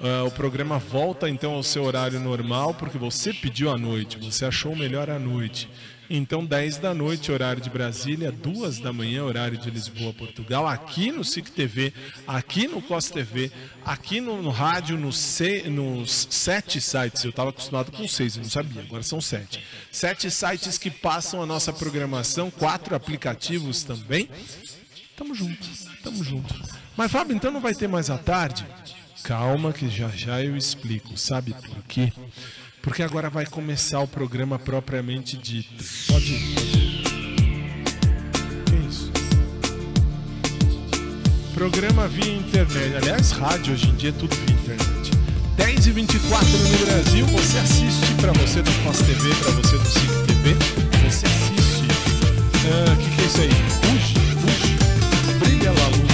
ah, 0.00 0.24
o 0.24 0.30
programa 0.30 0.78
volta 0.78 1.28
então 1.28 1.52
ao 1.52 1.62
seu 1.62 1.84
horário 1.84 2.20
normal, 2.20 2.74
porque 2.74 2.98
você 2.98 3.32
pediu 3.32 3.70
à 3.70 3.78
noite, 3.78 4.18
você 4.18 4.44
achou 4.44 4.74
melhor 4.76 5.10
à 5.10 5.18
noite. 5.18 5.68
Então, 6.08 6.44
10 6.44 6.78
da 6.78 6.94
noite, 6.94 7.32
horário 7.32 7.60
de 7.60 7.68
Brasília, 7.68 8.30
2 8.30 8.78
da 8.78 8.92
manhã, 8.92 9.24
horário 9.24 9.58
de 9.58 9.68
Lisboa, 9.70 10.12
Portugal, 10.12 10.66
aqui 10.66 11.10
no 11.10 11.24
SIC 11.24 11.50
TV, 11.50 11.92
aqui 12.26 12.68
no 12.68 12.80
COS 12.80 13.10
TV, 13.10 13.50
aqui 13.84 14.20
no, 14.20 14.40
no 14.40 14.50
rádio, 14.50 14.96
no 14.96 15.12
se- 15.12 15.62
nos 15.68 16.28
sete 16.30 16.80
sites. 16.80 17.24
Eu 17.24 17.30
estava 17.30 17.50
acostumado 17.50 17.90
com 17.90 18.06
seis, 18.06 18.36
eu 18.36 18.42
não 18.42 18.50
sabia, 18.50 18.82
agora 18.82 19.02
são 19.02 19.20
sete. 19.20 19.60
Sete 19.90 20.30
sites 20.30 20.78
que 20.78 20.90
passam 20.90 21.42
a 21.42 21.46
nossa 21.46 21.72
programação, 21.72 22.50
quatro 22.52 22.94
aplicativos 22.94 23.82
também. 23.82 24.28
Tamo 25.16 25.34
junto, 25.34 25.66
tamo 26.04 26.22
junto. 26.22 26.54
Mas, 26.96 27.10
Fábio, 27.10 27.34
então 27.34 27.50
não 27.50 27.60
vai 27.60 27.74
ter 27.74 27.88
mais 27.88 28.10
à 28.10 28.18
tarde? 28.18 28.64
Calma, 29.24 29.72
que 29.72 29.88
já 29.88 30.08
já 30.10 30.40
eu 30.40 30.56
explico. 30.56 31.16
Sabe 31.18 31.52
por 31.52 31.82
quê? 31.88 32.12
Porque 32.86 33.02
agora 33.02 33.28
vai 33.28 33.44
começar 33.44 33.98
o 33.98 34.06
programa 34.06 34.60
propriamente 34.60 35.36
dito. 35.36 35.74
Pode 36.06 36.32
ir, 36.34 36.54
pode 36.54 36.78
ir. 36.78 37.02
Que 38.64 38.76
isso? 38.88 39.10
Programa 41.52 42.06
via 42.06 42.32
internet. 42.32 42.94
Aliás, 42.94 43.32
rádio 43.32 43.74
hoje 43.74 43.88
em 43.88 43.94
dia 43.96 44.10
é 44.10 44.12
tudo 44.12 44.36
via 44.36 44.54
internet. 44.54 45.10
10 45.56 45.86
e 45.88 45.90
24 45.90 46.46
no 46.48 46.78
Brasil, 46.86 47.26
você 47.26 47.58
assiste 47.58 48.14
para 48.20 48.30
você 48.34 48.62
do 48.62 48.70
Pós 48.84 48.98
TV, 48.98 49.34
para 49.34 49.50
você 49.50 49.78
do 49.78 49.88
Cine 49.88 50.26
TV. 50.28 50.54
Você 51.10 51.26
assiste. 51.26 51.88
Ah, 52.70 52.92
O 52.92 52.96
que, 52.98 53.10
que 53.16 53.20
é 53.20 53.26
isso 53.26 53.40
aí? 53.40 53.50
Fuge, 53.82 54.14
fuge. 54.42 54.76
Brilha 55.40 55.72
lá, 55.72 55.88
luz. 55.88 56.05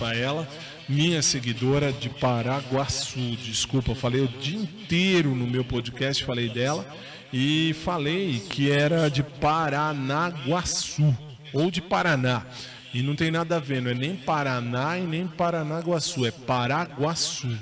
Rafaela, 0.00 0.48
minha 0.88 1.20
seguidora 1.20 1.92
de 1.92 2.08
Paraguaçu. 2.08 3.36
Desculpa, 3.44 3.90
eu 3.90 3.94
falei 3.94 4.22
o 4.22 4.28
dia 4.28 4.58
inteiro 4.58 5.34
no 5.34 5.46
meu 5.46 5.62
podcast, 5.62 6.24
falei 6.24 6.48
dela 6.48 6.86
e 7.30 7.76
falei 7.84 8.42
que 8.48 8.70
era 8.70 9.10
de 9.10 9.22
Paranaguaçu 9.22 11.14
ou 11.52 11.70
de 11.70 11.82
Paraná. 11.82 12.46
E 12.94 13.02
não 13.02 13.14
tem 13.14 13.30
nada 13.30 13.56
a 13.56 13.60
ver, 13.60 13.82
não 13.82 13.90
é 13.90 13.94
nem 13.94 14.16
Paraná 14.16 14.96
e 14.96 15.02
nem 15.02 15.26
Paranaguaçu, 15.26 16.24
é 16.24 16.30
Paraguaçu. 16.30 17.54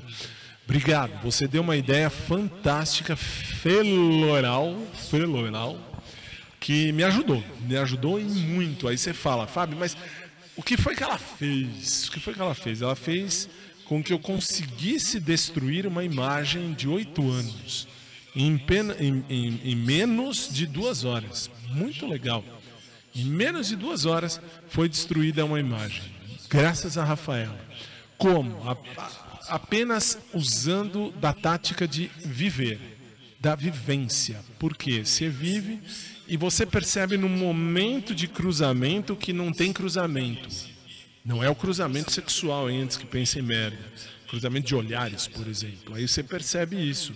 Obrigado, 0.64 1.20
você 1.24 1.48
deu 1.48 1.62
uma 1.62 1.74
ideia 1.74 2.09
fantástica, 2.09 3.16
fenomenal, 3.16 4.77
fenomenal, 5.11 5.77
que 6.61 6.92
me 6.92 7.03
ajudou, 7.03 7.42
me 7.62 7.77
ajudou 7.77 8.20
e 8.20 8.22
muito. 8.22 8.87
Aí 8.87 8.96
você 8.96 9.12
fala, 9.12 9.46
Fábio, 9.46 9.77
mas 9.77 9.96
o 10.59 10.62
que 10.62 10.77
foi 10.77 10.97
que 10.97 11.05
ela 11.05 11.16
fez? 11.16 12.09
O 12.09 12.11
que 12.11 12.18
foi 12.18 12.35
que 12.35 12.40
ela 12.40 12.55
fez? 12.55 12.83
Ela 12.83 12.97
fez 12.97 13.49
com 13.85 14.03
que 14.03 14.12
eu 14.12 14.18
conseguisse 14.18 15.21
destruir 15.21 15.87
uma 15.87 16.03
imagem 16.03 16.75
de 16.75 16.88
oito 16.88 17.31
anos 17.31 17.87
em, 18.35 18.59
pena, 18.59 18.97
em, 18.99 19.25
em, 19.31 19.61
em 19.62 19.77
menos 19.77 20.49
de 20.53 20.66
duas 20.66 21.05
horas. 21.05 21.49
Muito 21.68 22.09
legal. 22.09 22.44
Em 23.14 23.25
menos 23.25 23.68
de 23.68 23.77
duas 23.77 24.05
horas 24.05 24.40
foi 24.68 24.88
destruída 24.88 25.44
uma 25.44 25.61
imagem, 25.61 26.03
graças 26.51 26.99
a 26.99 27.05
Rafaela. 27.05 27.59
Como? 28.18 28.68
A, 28.68 28.73
a, 29.01 29.55
apenas 29.55 30.18
usando 30.35 31.12
da 31.12 31.33
tática 31.33 31.87
de 31.87 32.11
viver, 32.18 32.81
da 33.38 33.55
vivência. 33.55 34.40
Porque 34.59 35.05
você 35.05 35.29
vive 35.29 35.81
e 36.28 36.36
você 36.36 36.66
percebe 36.66 37.16
no 37.16 37.28
momento 37.28 38.14
de 38.14 38.28
cruzamento 38.28 39.16
que 39.16 39.32
não 39.32 39.52
tem 39.52 39.72
cruzamento. 39.72 40.48
Não 41.24 41.42
é 41.42 41.48
o 41.48 41.54
cruzamento 41.54 42.12
sexual 42.12 42.66
antes 42.66 42.96
que 42.96 43.06
pense 43.06 43.38
em 43.38 43.42
merda. 43.42 43.78
Cruzamento 44.28 44.66
de 44.66 44.74
olhares, 44.74 45.26
por 45.26 45.46
exemplo. 45.46 45.94
Aí 45.94 46.06
você 46.06 46.22
percebe 46.22 46.76
isso. 46.76 47.14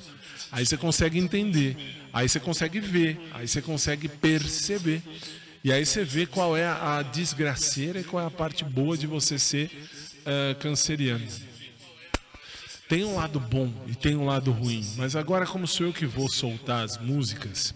Aí 0.50 0.64
você 0.64 0.76
consegue 0.76 1.18
entender. 1.18 1.76
Aí 2.12 2.28
você 2.28 2.40
consegue 2.40 2.80
ver. 2.80 3.20
Aí 3.32 3.46
você 3.46 3.60
consegue 3.60 4.08
perceber. 4.08 5.02
E 5.62 5.70
aí 5.70 5.84
você 5.84 6.04
vê 6.04 6.26
qual 6.26 6.56
é 6.56 6.66
a 6.66 7.02
desgraceira 7.02 8.00
e 8.00 8.04
qual 8.04 8.22
é 8.22 8.26
a 8.26 8.30
parte 8.30 8.64
boa 8.64 8.96
de 8.96 9.06
você 9.06 9.38
ser 9.38 9.70
uh, 10.22 10.58
canceriano. 10.58 11.26
Tem 12.88 13.04
um 13.04 13.14
lado 13.14 13.38
bom 13.38 13.72
e 13.86 13.94
tem 13.94 14.16
um 14.16 14.26
lado 14.26 14.50
ruim, 14.50 14.84
mas 14.98 15.16
agora 15.16 15.46
como 15.46 15.66
sou 15.66 15.86
eu 15.86 15.92
que 15.94 16.04
vou 16.04 16.28
soltar 16.28 16.84
as 16.84 16.98
músicas, 16.98 17.74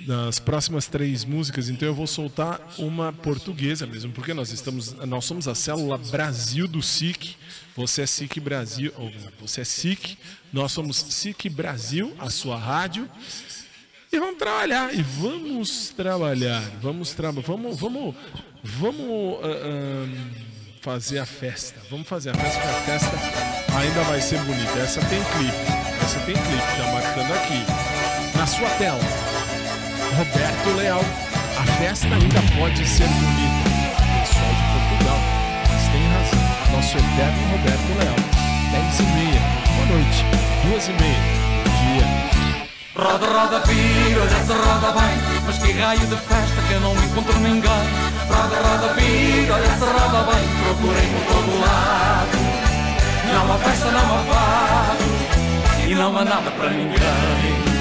das 0.00 0.40
próximas 0.40 0.86
três 0.86 1.24
músicas, 1.24 1.68
então 1.68 1.86
eu 1.86 1.94
vou 1.94 2.06
soltar 2.06 2.60
uma 2.78 3.12
portuguesa 3.12 3.86
mesmo, 3.86 4.12
porque 4.12 4.32
nós 4.32 4.50
estamos, 4.50 4.92
nós 5.06 5.24
somos 5.24 5.46
a 5.46 5.54
célula 5.54 5.98
Brasil 5.98 6.66
do 6.66 6.82
SIC. 6.82 7.36
Você 7.76 8.02
é 8.02 8.06
SIC 8.06 8.40
Brasil, 8.40 8.92
ou 8.96 9.10
você 9.40 9.60
é 9.60 9.64
SIC, 9.64 10.18
nós 10.52 10.72
somos 10.72 10.96
SIC 10.96 11.48
Brasil, 11.48 12.14
a 12.18 12.30
sua 12.30 12.56
rádio. 12.56 13.08
E 14.10 14.18
vamos 14.18 14.38
trabalhar, 14.38 14.94
e 14.94 15.02
vamos 15.02 15.88
trabalhar, 15.88 16.62
vamos 16.82 17.12
trabalhar, 17.12 17.46
vamos, 17.46 17.80
vamos, 17.80 18.14
vamos 18.62 19.00
uh, 19.00 19.40
uh, 19.40 20.08
fazer 20.82 21.18
a 21.18 21.24
festa, 21.24 21.80
vamos 21.88 22.06
fazer 22.06 22.30
a 22.30 22.34
festa, 22.34 22.60
porque 22.60 22.90
a 22.90 22.98
festa 22.98 23.76
ainda 23.78 24.02
vai 24.02 24.20
ser 24.20 24.38
bonita. 24.40 24.78
Essa 24.78 25.00
tem 25.00 25.22
clipe, 25.22 26.02
essa 26.02 26.20
tem 26.20 26.34
clipe, 26.34 26.76
tá 26.76 26.92
marcando 26.92 27.32
aqui, 27.32 28.36
na 28.38 28.46
sua 28.46 28.68
tela. 28.76 29.31
Roberto 30.16 30.76
Leal, 30.76 31.00
a 31.58 31.64
festa 31.78 32.06
ainda 32.06 32.42
pode 32.58 32.86
ser 32.86 33.08
bonita. 33.08 33.70
Pessoal 34.20 34.52
de 34.52 34.64
Portugal, 34.68 35.18
mas 35.70 35.88
tem 35.88 36.04
razão. 36.12 36.76
Nosso 36.76 36.98
eterno 36.98 37.50
Roberto 37.50 37.90
Leal, 37.98 38.16
10 38.72 39.00
e 39.00 39.02
meia, 39.04 39.40
boa 39.72 39.86
noite, 39.86 40.24
duas 40.66 40.88
e 40.88 40.92
meia, 40.92 41.22
dia. 41.80 42.32
Roda, 42.94 43.26
roda, 43.26 43.60
vira, 43.60 44.20
olha 44.20 44.44
se 44.44 44.52
roda 44.52 45.00
bem. 45.00 45.42
Mas 45.46 45.58
que 45.58 45.72
raio 45.80 46.06
de 46.06 46.16
festa 46.16 46.62
que 46.68 46.74
eu 46.74 46.80
não 46.80 46.92
encontro 46.92 47.40
ninguém. 47.40 47.70
Roda, 48.28 48.56
roda, 48.68 48.92
vira, 48.92 49.54
olha 49.54 49.70
se 49.70 49.84
roda 49.84 50.30
bem. 50.30 50.44
Procurei 50.62 51.08
por 51.08 51.34
todo 51.34 51.60
lado. 51.60 52.38
Não 53.32 53.54
há 53.54 53.58
festa, 53.58 53.90
não 53.90 54.14
há 54.14 54.18
fado. 54.24 55.88
E 55.88 55.94
não 55.94 56.18
há 56.18 56.24
nada 56.24 56.50
para 56.50 56.68
ninguém 56.68 57.71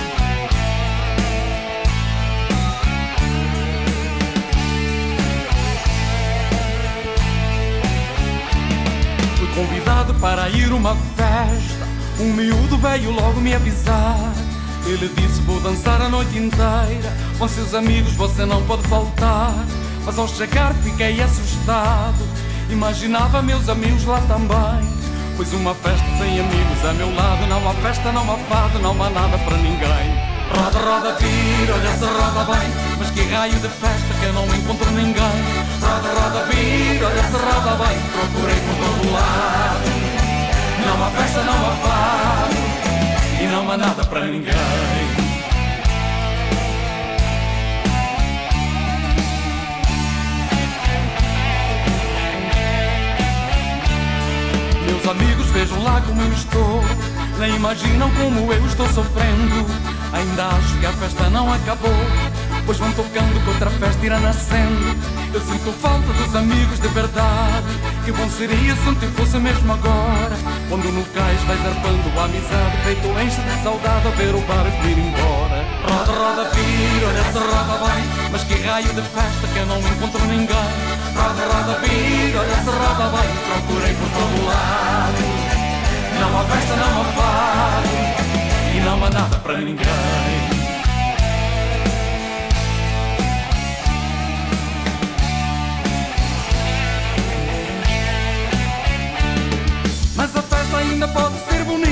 convidado 9.55 10.13
para 10.15 10.49
ir 10.49 10.71
uma 10.71 10.95
festa 11.15 11.87
Um 12.19 12.33
miúdo 12.33 12.77
veio 12.77 13.11
logo 13.11 13.39
me 13.39 13.53
avisar 13.53 14.33
ele 14.85 15.09
disse: 15.15 15.41
Vou 15.41 15.59
dançar 15.59 16.01
a 16.01 16.09
noite 16.09 16.37
inteira. 16.37 17.15
Com 17.37 17.47
seus 17.47 17.73
amigos 17.73 18.13
você 18.13 18.45
não 18.45 18.63
pode 18.65 18.83
faltar. 18.87 19.53
Mas 20.05 20.17
ao 20.17 20.27
chegar 20.27 20.73
fiquei 20.75 21.21
assustado. 21.21 22.23
Imaginava 22.69 23.41
meus 23.41 23.69
amigos 23.69 24.05
lá 24.05 24.19
também. 24.21 24.89
Pois 25.37 25.53
uma 25.53 25.73
festa 25.75 26.05
sem 26.17 26.39
amigos 26.39 26.85
a 26.85 26.93
meu 26.93 27.13
lado. 27.15 27.47
Não 27.47 27.69
há 27.69 27.73
festa, 27.75 28.11
não 28.11 28.31
há 28.31 28.37
fado, 28.37 28.79
não 28.79 28.91
há 29.03 29.09
nada 29.09 29.37
para 29.39 29.57
ninguém. 29.57 30.30
Roda, 30.55 30.79
roda, 30.79 31.15
vira, 31.19 31.73
olha 31.73 31.91
se 31.97 32.05
roda 32.05 32.43
bem. 32.51 32.69
Mas 32.99 33.11
que 33.11 33.21
raio 33.33 33.53
de 33.53 33.69
festa 33.69 34.13
que 34.19 34.25
eu 34.25 34.33
não 34.33 34.45
encontro 34.45 34.91
ninguém. 34.91 35.37
Roda, 35.81 36.09
roda, 36.19 36.45
vira, 36.45 37.07
olha 37.07 37.23
se 37.23 37.37
roda 37.37 37.83
bem. 37.83 37.97
Procurei 38.11 38.55
por 38.55 38.75
todo 38.75 39.13
lado. 39.13 40.11
Não 40.85 41.05
há 41.05 41.09
festa, 41.11 41.43
não 41.43 41.53
há 41.53 41.75
fado 41.75 42.31
e 43.41 43.47
não 43.47 43.71
há 43.71 43.77
nada 43.77 44.03
para 44.05 44.25
ninguém. 44.25 44.53
Meus 54.85 55.07
amigos, 55.07 55.47
vejam 55.47 55.83
lá 55.83 56.01
como 56.01 56.21
eu 56.21 56.33
estou. 56.33 56.83
Nem 57.39 57.55
imaginam 57.55 58.11
como 58.11 58.53
eu 58.53 58.65
estou 58.67 58.87
sofrendo. 58.89 59.90
Ainda 60.13 60.47
acho 60.47 60.77
que 60.79 60.85
a 60.85 60.91
festa 60.93 61.29
não 61.29 61.51
acabou. 61.53 61.89
Pois 62.65 62.77
vão 62.77 62.91
tocando 62.93 63.43
que 63.43 63.49
outra 63.49 63.69
festa 63.69 64.05
irá 64.05 64.19
nascendo. 64.19 65.21
Eu 65.33 65.39
sinto 65.39 65.71
falta 65.79 66.11
dos 66.11 66.35
amigos 66.35 66.77
de 66.81 66.89
verdade 66.89 67.67
Que 68.03 68.11
bom 68.11 68.29
seria 68.29 68.75
se 68.75 68.85
não 68.85 69.11
fosse 69.15 69.37
mesmo 69.37 69.71
agora 69.71 70.35
Quando 70.67 70.91
no 70.91 71.05
cais 71.05 71.41
vai 71.43 71.55
zarpando 71.55 72.19
a 72.19 72.25
amizade 72.25 72.77
Peito 72.83 73.07
enche 73.07 73.41
de 73.41 73.63
saudade 73.63 74.07
a 74.07 74.11
ver 74.11 74.35
o 74.35 74.41
barco 74.41 74.87
ir 74.87 74.97
embora 74.99 75.63
Roda, 75.87 76.11
roda, 76.11 76.49
vira, 76.49 77.07
olha 77.07 77.23
se 77.31 77.39
roda 77.39 77.77
bem 77.79 78.29
Mas 78.29 78.43
que 78.43 78.55
raio 78.55 78.93
de 78.93 79.01
festa 79.01 79.47
que 79.53 79.59
eu 79.59 79.65
não 79.67 79.79
encontro 79.79 80.25
ninguém 80.25 80.71
Roda, 81.15 81.43
roda, 81.47 81.79
vira, 81.79 82.39
olha 82.39 82.55
se 82.55 82.69
roda 82.69 83.07
bem 83.15 83.29
Procurei 83.47 83.93
por 83.95 84.09
todo 84.09 84.45
lado 84.47 85.23
Não 86.19 86.39
há 86.39 86.43
festa, 86.43 86.75
não 86.75 87.01
há 87.01 87.05
fado 87.05 88.10
não 88.91 89.05
há 89.05 89.09
nada 89.09 89.37
para 89.37 89.57
ninguém. 89.57 89.87
Mas 100.15 100.35
a 100.35 100.41
festa 100.41 100.77
ainda 100.77 101.07
pode 101.07 101.35
ser 101.49 101.63
bonita. 101.63 101.91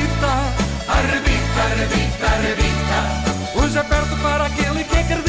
Arrebita, 0.88 1.62
arrebita, 1.72 2.26
arrebita. 2.26 3.64
Hoje 3.64 3.78
é 3.78 3.84
perto 3.84 4.18
para 4.22 4.46
aquele 4.46 4.84
que 4.84 4.98
acredita 4.98 5.29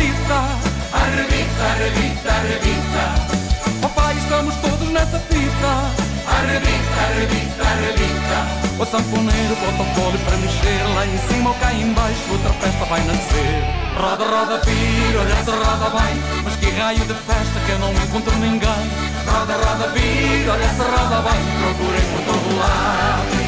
sanfoneiro 8.91 9.55
bota 9.55 9.83
o 9.83 9.95
fole 9.95 10.19
para 10.19 10.37
mexer 10.39 10.83
Lá 10.95 11.07
em 11.07 11.19
cima 11.29 11.51
ou 11.51 11.57
cá 11.57 11.73
embaixo 11.73 12.21
outra 12.31 12.53
festa 12.55 12.85
vai 12.87 13.01
nascer. 13.05 13.65
Roda, 13.97 14.25
roda, 14.25 14.61
vira, 14.65 15.21
olha 15.21 15.37
se 15.45 15.51
roda 15.51 15.91
bem 15.91 16.23
Mas 16.45 16.57
que 16.57 16.71
raio 16.71 16.99
de 16.99 17.15
festa 17.15 17.61
que 17.67 17.73
eu 17.73 17.79
não 17.79 17.93
encontro 17.93 18.37
ninguém. 18.39 18.83
Roda, 19.27 19.55
roda, 19.55 19.89
vira, 19.95 20.53
olha 20.53 20.69
se 20.69 20.83
roda 20.83 21.23
bem 21.23 21.41
Procurei 21.63 22.05
por 22.11 22.23
todo 22.27 22.59
lado. 22.59 23.41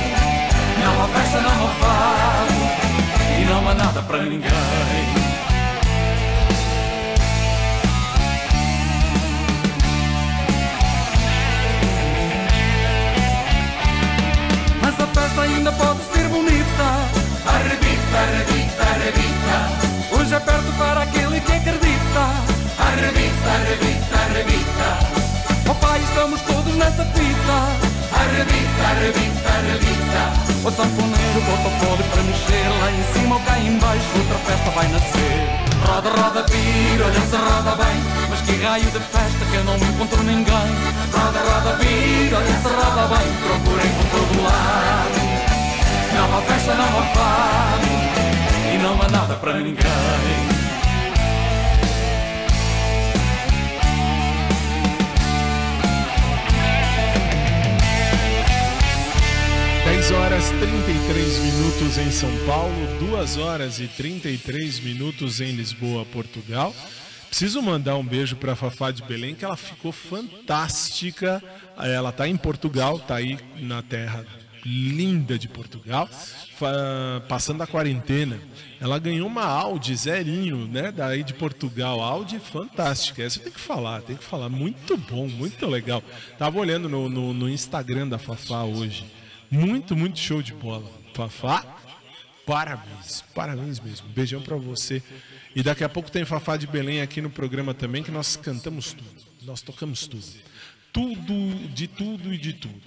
Não 0.85 1.05
há 1.05 1.09
festa, 1.09 1.40
não 1.40 1.50
há 1.50 1.70
fado 1.81 3.40
E 3.40 3.44
não 3.44 3.68
há 3.68 3.74
nada 3.74 4.02
para 4.02 4.22
ninguém 4.22 5.21
A 15.03 15.07
festa 15.07 15.41
ainda 15.41 15.73
pode 15.73 15.99
ser 16.15 16.29
bonita. 16.29 16.87
Arrebita, 17.45 18.19
arrebita, 18.19 18.83
arrebita. 18.85 20.17
Hoje 20.17 20.33
é 20.33 20.38
perto 20.38 20.73
para 20.79 21.03
aquele 21.03 21.41
que 21.41 21.53
acredita. 21.53 22.25
Arrebita, 22.79 23.51
arrebita, 23.51 24.17
arrebita. 24.23 24.88
Oh 25.67 25.97
estamos 25.97 26.41
todos 26.43 26.75
nessa 26.77 27.05
fita. 27.05 27.59
Arrebita, 28.15 28.83
arrebita, 28.93 29.49
arrebita. 29.59 30.69
O 30.69 30.71
sanfoneiro 30.71 31.41
bota 31.51 31.67
o 31.67 31.85
pole 31.85 32.05
para 32.05 32.23
mexer 32.23 32.69
lá 32.81 32.93
em 32.93 33.12
cima 33.12 33.35
ou 33.35 33.41
cá 33.43 33.59
embaixo. 33.59 34.07
Outra 34.17 34.38
festa 34.38 34.71
vai 34.71 34.87
nascer. 34.87 35.52
Roda, 35.87 36.11
roda, 36.11 36.47
vira, 36.49 37.05
olha 37.07 37.21
se 37.21 37.37
roda 37.37 37.77
bem. 37.83 37.97
Mas 38.31 38.40
que 38.42 38.62
raio 38.62 38.85
de 38.85 39.01
festa 39.01 39.45
que 39.51 39.57
eu 39.57 39.64
não 39.64 39.77
encontro 39.77 40.23
ninguém. 40.23 40.71
Roda, 41.12 41.40
roda, 41.40 41.77
vira, 41.77 42.37
olha 42.38 42.57
se 42.62 42.68
roda 42.68 43.14
bem. 43.14 43.27
Procurem 43.42 43.90
por 43.95 44.07
todo 44.11 44.42
lado. 44.42 45.21
Não 46.14 46.38
há 46.38 46.42
festa, 46.42 46.75
não 46.75 46.99
há 46.99 47.05
fado. 47.14 47.87
E 48.75 48.79
não 48.79 49.03
há 49.03 49.09
nada 49.09 49.35
para 49.35 49.55
ninguém 49.55 50.52
horas 60.14 60.51
33 60.51 61.38
minutos 61.38 61.98
em 61.98 62.11
São 62.11 62.31
Paulo, 62.46 62.75
2 62.98 63.37
horas 63.38 63.81
e 63.81 63.88
33 63.88 64.81
minutos 64.81 65.40
em 65.40 65.53
Lisboa, 65.53 66.05
Portugal. 66.05 66.75
Preciso 67.29 67.62
mandar 67.62 67.96
um 67.96 68.05
beijo 68.05 68.37
para 68.37 68.55
Fafá 68.55 68.90
de 68.90 69.03
Belém, 69.03 69.35
que 69.35 69.44
ela 69.44 69.57
ficou 69.57 69.90
fantástica. 69.90 71.42
Ela 71.79 72.11
está 72.11 72.29
em 72.29 72.37
Portugal, 72.37 72.96
está 72.96 73.16
aí 73.16 73.38
na 73.57 73.81
terra 73.83 74.25
linda 74.64 75.38
de 75.38 75.48
Portugal, 75.48 76.09
passando 77.29 77.62
a 77.62 77.66
quarentena. 77.66 78.38
Ela 78.81 78.98
ganhou 78.98 79.27
uma 79.27 79.44
Audi 79.44 79.96
zerinho, 79.96 80.68
né? 80.68 80.92
Daí 80.92 81.25
de 81.25 81.33
Portugal. 81.33 82.01
Audi 82.01 82.38
fantástica. 82.38 83.22
Essa 83.22 83.40
tem 83.40 83.53
que 83.53 83.61
falar, 83.61 84.03
tem 84.03 84.16
que 84.16 84.25
falar. 84.25 84.48
Muito 84.48 84.96
bom, 84.96 85.27
muito 85.27 85.66
legal. 85.66 86.03
Tava 86.38 86.59
olhando 86.59 86.88
no, 86.88 87.09
no, 87.09 87.33
no 87.33 87.48
Instagram 87.48 88.09
da 88.09 88.18
Fafá 88.18 88.62
hoje. 88.64 89.05
Muito, 89.53 89.95
muito 89.95 90.19
show 90.19 90.41
de 90.41 90.55
bola. 90.55 90.91
Fafá, 91.12 91.62
parabéns, 92.47 93.23
parabéns 93.35 93.79
mesmo. 93.81 94.09
Beijão 94.09 94.41
para 94.41 94.57
você. 94.57 95.03
E 95.55 95.62
daqui 95.62 95.85
a 95.85 95.91
pouco 95.91 96.11
tem 96.11 96.25
Fafá 96.25 96.57
de 96.57 96.67
Belém 96.67 97.03
aqui 97.03 97.21
no 97.21 97.29
programa 97.29 97.75
também, 97.75 98.03
que 98.03 98.11
nós 98.11 98.35
cantamos 98.35 98.95
tudo. 98.95 99.23
Nós 99.43 99.61
tocamos 99.61 100.07
tudo. 100.07 100.25
Tudo, 100.91 101.69
de 101.69 101.87
tudo 101.87 102.33
e 102.33 102.38
de 102.38 102.55
tudo. 102.55 102.81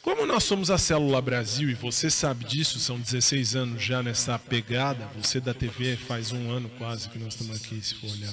Como 0.00 0.24
nós 0.24 0.44
somos 0.44 0.70
a 0.70 0.78
Célula 0.78 1.20
Brasil 1.20 1.68
e 1.68 1.74
você 1.74 2.10
sabe 2.10 2.46
disso, 2.46 2.78
são 2.78 2.98
16 2.98 3.54
anos 3.54 3.82
já 3.82 4.02
nessa 4.02 4.38
pegada, 4.38 5.06
você 5.14 5.40
da 5.40 5.52
TV 5.52 5.94
faz 5.94 6.32
um 6.32 6.50
ano 6.50 6.70
quase 6.78 7.06
que 7.10 7.18
nós 7.18 7.34
estamos 7.34 7.62
aqui, 7.62 7.78
se 7.82 7.96
for 7.96 8.10
olhar. 8.10 8.32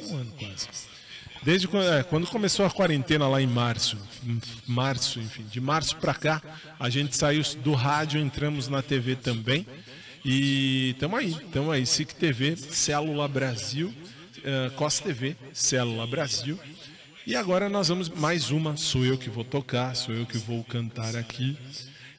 Um 0.00 0.16
ano 0.16 0.32
quase. 0.32 0.66
Desde 1.44 1.68
quando, 1.68 1.92
é, 1.92 2.02
quando 2.02 2.26
começou 2.26 2.64
a 2.64 2.70
quarentena 2.70 3.28
lá 3.28 3.40
em 3.40 3.46
março, 3.46 3.98
março, 4.66 5.20
enfim, 5.20 5.44
de 5.44 5.60
março 5.60 5.94
para 5.96 6.14
cá, 6.14 6.42
a 6.80 6.88
gente 6.88 7.14
saiu 7.14 7.42
do 7.62 7.74
rádio, 7.74 8.18
entramos 8.18 8.66
na 8.66 8.80
TV 8.80 9.14
também. 9.14 9.66
E 10.24 10.92
estamos 10.92 11.18
aí, 11.18 11.30
estamos 11.32 11.70
aí, 11.70 11.84
SIC 11.84 12.14
TV, 12.14 12.56
Célula 12.56 13.28
Brasil, 13.28 13.92
uh, 14.38 14.70
COS 14.70 15.00
TV, 15.00 15.36
Célula 15.52 16.06
Brasil. 16.06 16.58
E 17.26 17.36
agora 17.36 17.68
nós 17.68 17.88
vamos 17.88 18.08
mais 18.08 18.50
uma, 18.50 18.74
sou 18.78 19.04
eu 19.04 19.18
que 19.18 19.28
vou 19.28 19.44
tocar, 19.44 19.94
sou 19.94 20.14
eu 20.14 20.24
que 20.24 20.38
vou 20.38 20.64
cantar 20.64 21.14
aqui. 21.14 21.58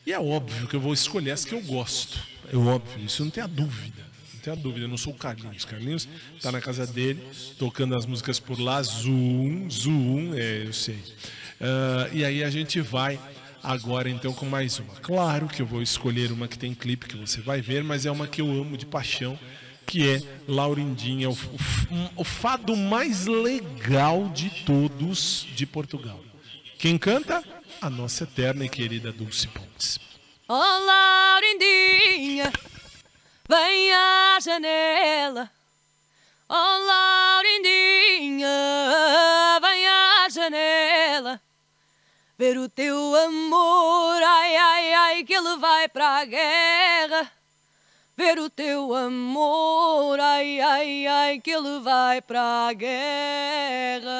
E 0.05 0.13
é 0.13 0.19
óbvio 0.19 0.67
que 0.67 0.75
eu 0.75 0.79
vou 0.79 0.93
escolher 0.93 1.31
as 1.31 1.43
que 1.43 1.55
eu 1.55 1.61
gosto. 1.61 2.19
É 2.53 2.55
óbvio, 2.55 3.03
isso 3.03 3.23
não 3.23 3.31
tem 3.31 3.43
a 3.43 3.47
dúvida 3.47 4.05
tenha 4.45 4.55
dúvida, 4.55 4.85
eu 4.85 4.89
não 4.89 4.97
sou 4.97 5.11
o 5.11 5.15
Carlinhos. 5.15 5.65
Carlinhos 5.65 6.07
tá 6.39 6.51
na 6.51 6.61
casa 6.61 6.85
dele, 6.85 7.21
tocando 7.57 7.95
as 7.95 8.05
músicas 8.05 8.39
por 8.39 8.59
lá, 8.59 8.81
Zoom, 8.83 9.67
Zoom, 9.69 10.33
é, 10.35 10.67
eu 10.67 10.73
sei. 10.73 10.95
Uh, 10.95 12.13
e 12.13 12.23
aí 12.23 12.43
a 12.43 12.49
gente 12.49 12.79
vai 12.79 13.19
agora 13.63 14.07
então 14.07 14.33
com 14.33 14.45
mais 14.45 14.77
uma. 14.77 14.93
Claro 14.95 15.47
que 15.47 15.61
eu 15.61 15.65
vou 15.65 15.81
escolher 15.81 16.31
uma 16.31 16.47
que 16.47 16.59
tem 16.59 16.75
clipe 16.75 17.07
que 17.07 17.17
você 17.17 17.41
vai 17.41 17.59
ver, 17.59 17.83
mas 17.83 18.05
é 18.05 18.11
uma 18.11 18.27
que 18.27 18.39
eu 18.39 18.47
amo 18.51 18.77
de 18.77 18.85
paixão, 18.85 19.37
que 19.87 20.07
é 20.07 20.21
Laurindinha, 20.47 21.29
o, 21.29 21.33
o, 21.33 21.37
o 22.17 22.23
fado 22.23 22.75
mais 22.75 23.25
legal 23.25 24.29
de 24.29 24.49
todos 24.63 25.47
de 25.55 25.65
Portugal. 25.65 26.21
Quem 26.77 26.99
canta? 26.99 27.43
A 27.81 27.89
nossa 27.89 28.25
eterna 28.25 28.63
e 28.65 28.69
querida 28.69 29.11
Dulce 29.11 29.47
Pontes. 29.47 29.99
Oh, 30.47 30.53
Laurindinha 30.53 32.51
Vem 33.47 33.93
à 33.93 34.39
janela, 34.41 35.51
oh 36.49 36.53
Laurindinha, 36.87 38.49
vem 39.61 39.87
à 39.87 40.27
janela. 40.29 41.39
Ver 42.39 42.57
o 42.57 42.67
teu 42.67 43.15
amor, 43.15 44.23
ai, 44.23 44.57
ai, 44.57 44.93
ai, 44.93 45.23
que 45.23 45.35
ele 45.35 45.57
vai 45.57 45.87
para 45.87 46.21
a 46.21 46.25
guerra. 46.25 47.31
Ver 48.17 48.39
o 48.39 48.49
teu 48.49 48.95
amor, 48.95 50.19
ai, 50.19 50.59
ai, 50.59 51.05
ai, 51.05 51.39
que 51.39 51.51
ele 51.51 51.79
vai 51.81 52.23
para 52.23 52.69
a 52.69 52.73
guerra. 52.73 54.11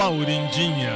Laurindinha. 0.00 0.94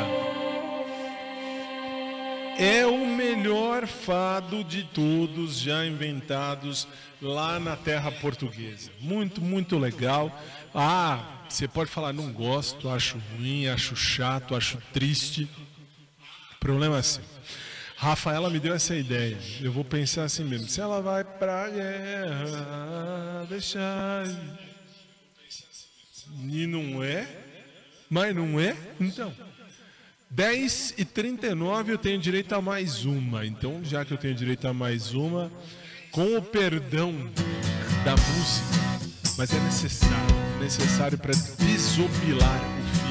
É 2.58 2.86
o 2.86 3.06
melhor 3.06 3.86
fado 3.86 4.64
de 4.64 4.82
todos 4.82 5.58
já 5.58 5.84
inventados 5.84 6.88
lá 7.20 7.60
na 7.60 7.76
terra 7.76 8.10
portuguesa. 8.10 8.90
Muito, 8.98 9.42
muito 9.42 9.76
legal. 9.76 10.32
Ah, 10.74 11.22
você 11.46 11.68
pode 11.68 11.90
falar, 11.90 12.14
não 12.14 12.32
gosto, 12.32 12.88
acho 12.88 13.18
ruim, 13.36 13.66
acho 13.66 13.94
chato, 13.94 14.56
acho 14.56 14.78
triste. 14.90 15.50
Problema 16.58 16.96
é 16.96 17.02
seu. 17.02 17.22
Rafaela 17.98 18.48
me 18.48 18.58
deu 18.58 18.74
essa 18.74 18.96
ideia. 18.96 19.36
Eu 19.60 19.70
vou 19.70 19.84
pensar 19.84 20.24
assim 20.24 20.44
mesmo. 20.44 20.66
Se 20.66 20.80
ela 20.80 21.02
vai 21.02 21.24
pra 21.24 21.68
guerra, 21.68 23.46
deixar. 23.50 24.24
E 26.48 26.66
não 26.66 27.04
é? 27.04 27.43
Mas 28.08 28.34
não 28.34 28.58
é? 28.60 28.76
Então. 29.00 29.32
10 30.30 30.94
e 30.98 31.04
39 31.04 31.92
eu 31.92 31.98
tenho 31.98 32.18
direito 32.18 32.54
a 32.54 32.60
mais 32.60 33.04
uma. 33.04 33.46
Então, 33.46 33.80
já 33.84 34.04
que 34.04 34.12
eu 34.12 34.18
tenho 34.18 34.34
direito 34.34 34.66
a 34.66 34.74
mais 34.74 35.14
uma, 35.14 35.50
com 36.10 36.36
o 36.36 36.42
perdão 36.42 37.12
da 38.04 38.12
música, 38.12 39.14
mas 39.38 39.52
é 39.52 39.60
necessário, 39.60 40.36
necessário 40.60 41.18
para 41.18 41.32
desopilar 41.32 42.60
o. 43.00 43.03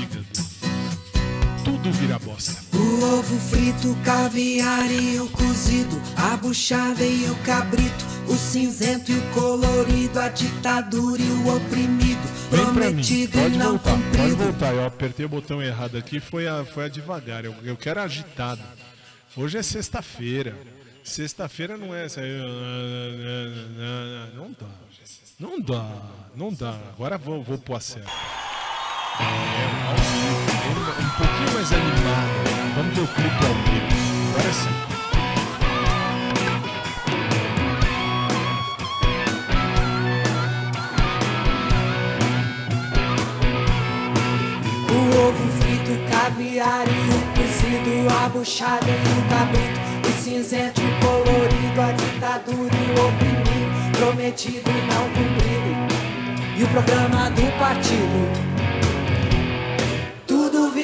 Tudo 1.83 1.95
vira 1.97 2.17
bosta. 2.17 2.53
O 2.77 3.17
ovo 3.19 3.37
frito, 3.41 3.93
caviar 4.05 4.89
e 4.89 5.19
o 5.19 5.27
cozido, 5.27 6.01
a 6.15 6.37
buchada 6.37 7.03
e 7.03 7.29
o 7.29 7.35
cabrito, 7.43 8.05
o 8.25 8.35
cinzento 8.35 9.11
e 9.11 9.17
o 9.17 9.21
colorido, 9.33 10.17
a 10.17 10.29
ditadura 10.29 11.21
e 11.21 11.29
o 11.29 11.57
oprimido, 11.57 12.21
Vem 12.49 12.65
mim, 12.67 12.73
prometido 12.73 13.37
e 13.37 13.41
pode 13.41 13.57
não 13.57 13.71
voltar, 13.71 13.91
pode 13.91 14.03
cumprido. 14.03 14.35
voltar. 14.37 14.73
Eu 14.73 14.85
apertei 14.85 15.25
o 15.25 15.29
botão 15.29 15.61
errado 15.61 15.97
aqui, 15.97 16.21
foi 16.21 16.47
a, 16.47 16.63
foi 16.63 16.85
a 16.85 16.87
devagar. 16.87 17.43
Eu, 17.43 17.53
eu 17.63 17.75
quero 17.75 17.99
agitado. 17.99 18.61
Hoje 19.35 19.57
é 19.57 19.61
sexta-feira. 19.61 20.55
Sexta-feira 21.03 21.75
não 21.75 21.93
é 21.93 22.05
essa. 22.05 22.21
Não 24.33 24.55
dá. 24.57 24.67
Não 25.37 25.59
dá. 25.59 26.01
Não 26.33 26.53
dá. 26.53 26.79
Agora 26.93 27.17
vou, 27.17 27.43
vou 27.43 27.57
pôr 27.57 27.75
a 27.75 27.81
sério. 27.81 28.07
É, 29.19 30.22
mais 31.63 31.71
animado. 31.71 32.29
Vamos 32.75 32.93
ver 32.93 33.01
o 33.01 33.07
clipe 33.07 33.45
ao 33.45 33.53
vivo. 33.63 33.93
Agora 34.29 34.53
sim. 34.53 34.69
O 44.89 44.97
ovo 45.27 45.45
frito, 45.61 45.93
caviar 46.11 46.85
e 46.87 46.89
o 46.91 47.19
cozido, 47.33 47.93
a 48.13 48.29
buchada 48.29 48.89
e 48.89 48.91
o 48.91 49.29
cabrito, 49.29 49.79
o 50.09 50.21
cinzento 50.21 50.81
e 50.81 51.05
colorido, 51.05 51.81
a 51.81 51.91
ditadura 51.93 52.75
e 52.75 52.99
o 52.99 53.07
oprimido, 53.07 53.97
prometido 53.97 54.69
e 54.69 54.81
não 54.93 55.03
cumprido, 55.09 55.71
e 56.57 56.63
o 56.63 56.67
programa 56.67 57.29
do 57.31 57.57
partido. 57.57 58.52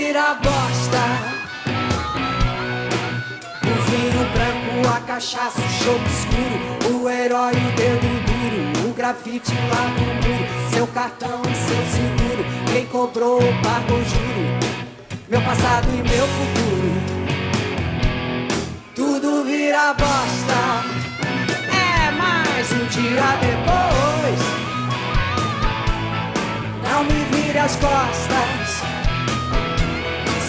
Vira 0.10 0.34
bosta. 0.41 1.03
O 3.62 3.74
vinho 3.91 4.24
branco, 4.34 4.95
a 4.95 4.99
cachaça, 5.01 5.62
o 5.62 5.70
chope 5.70 6.10
escuro, 6.10 7.03
o 7.03 7.07
herói, 7.07 7.53
o 7.53 7.72
dedo 7.76 8.10
duro, 8.26 8.89
o 8.89 8.93
grafite 8.95 9.53
lá 9.53 9.84
no 9.89 10.05
muro, 10.16 10.47
seu 10.74 10.88
cartão 10.88 11.43
e 11.43 11.53
seu 11.55 11.86
seguro, 11.93 12.43
quem 12.74 12.88
cobrou 12.88 13.39
pagou 13.62 14.03
juro, 14.03 14.57
meu 15.30 15.41
passado 15.43 15.88
e 15.93 16.01
meu 16.01 16.28
futuro. 16.28 16.91
Tudo 18.95 19.43
vira 19.43 19.93
bosta. 19.93 20.60
É 21.72 22.12
mais 22.14 22.72
um 22.72 22.86
dia 22.88 23.38
depois. 23.45 24.39
Não 26.91 27.03
me 27.03 27.26
vire 27.26 27.60
as 27.60 27.76
costas. 27.76 28.68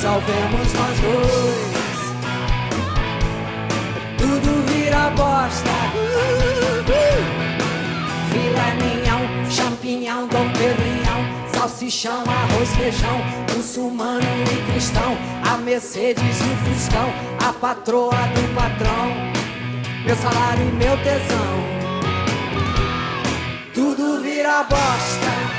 Salvemos 0.01 0.73
nós 0.73 1.01
dois. 1.01 2.01
Tudo 4.17 4.67
vira 4.67 5.11
bosta. 5.11 5.69
Filé 8.31 8.75
mignon, 8.81 9.51
champignon, 9.51 10.27
dom 10.29 10.51
perignon, 10.55 11.53
salsichão, 11.53 12.23
arroz, 12.23 12.75
feijão, 12.77 13.21
muçulmano 13.55 14.23
e 14.51 14.73
cristão, 14.73 15.19
a 15.45 15.59
Mercedes 15.59 16.25
e 16.25 16.45
o 16.45 16.57
Fuscão, 16.65 17.13
a 17.47 17.53
patroa 17.53 18.11
do 18.11 18.55
patrão, 18.55 19.13
meu 20.07 20.17
salário 20.17 20.67
e 20.67 20.73
meu 20.73 20.97
tesão. 21.03 21.61
Tudo 23.75 24.23
vira 24.23 24.63
bosta. 24.63 25.50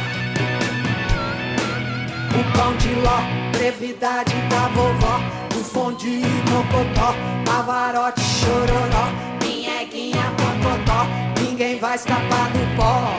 O 2.33 2.57
pão 2.57 2.73
de 2.77 2.95
ló, 2.95 3.19
brevidade 3.51 4.33
da 4.49 4.69
vovó, 4.69 5.19
o 5.53 5.63
fondue 5.63 6.23
mocotó, 6.49 7.13
pavarote, 7.45 8.21
chororó, 8.21 9.11
minheguinha, 9.43 10.23
mocotó, 10.39 11.05
ninguém 11.41 11.77
vai 11.77 11.95
escapar 11.95 12.49
do 12.51 12.75
pó, 12.77 13.11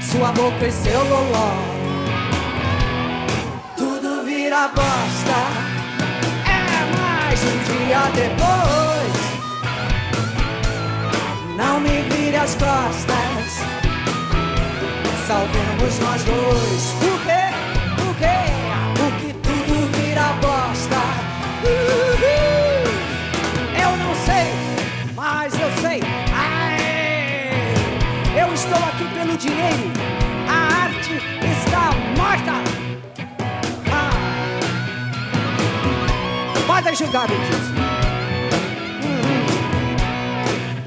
sua 0.00 0.32
boca 0.32 0.66
e 0.66 0.72
seu 0.72 1.04
loló. 1.04 1.52
Tudo 3.76 4.24
vira 4.24 4.68
bosta, 4.68 5.40
é 6.46 6.80
mais 6.98 7.40
um 7.42 7.58
dia 7.68 8.00
depois. 8.14 9.20
Não 11.58 11.78
me 11.78 12.02
vire 12.08 12.36
as 12.36 12.54
costas, 12.54 13.60
salvemos 15.26 15.98
nós 15.98 16.24
dois. 16.24 16.94
Por 17.00 17.39
pelo 29.30 29.36
dinheiro. 29.36 29.92
A 30.48 30.84
arte 30.84 31.14
está 31.14 31.92
morta. 32.16 32.52
Ah. 33.92 34.10
Pode 36.66 36.94
julgar, 36.96 37.28
Beatriz. 37.28 37.70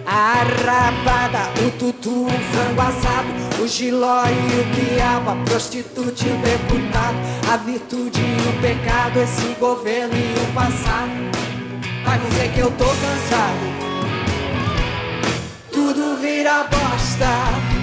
A 0.06 0.44
rabada, 0.44 1.50
o 1.66 1.72
tutu, 1.72 2.26
o 2.26 2.30
frango 2.30 2.82
assado, 2.82 3.28
o 3.64 3.68
giló 3.68 4.26
e 4.26 4.60
o 4.60 4.64
quiabo, 4.76 5.32
a 5.32 5.36
prostituta 5.46 6.24
e 6.26 6.32
o 6.32 6.38
deputado, 6.38 7.18
a 7.52 7.58
virtude 7.58 8.20
e 8.20 8.50
o 8.50 8.62
pecado, 8.62 9.20
esse 9.20 9.56
governo 9.60 10.14
e 10.16 10.34
o 10.40 10.54
passado. 10.54 11.12
Vai 12.06 12.20
dizer 12.20 12.52
que 12.54 12.60
eu 12.60 12.72
tô 12.72 12.86
cansado. 12.86 13.74
Tudo 15.72 16.18
vira 16.22 16.66
bosta. 16.66 17.83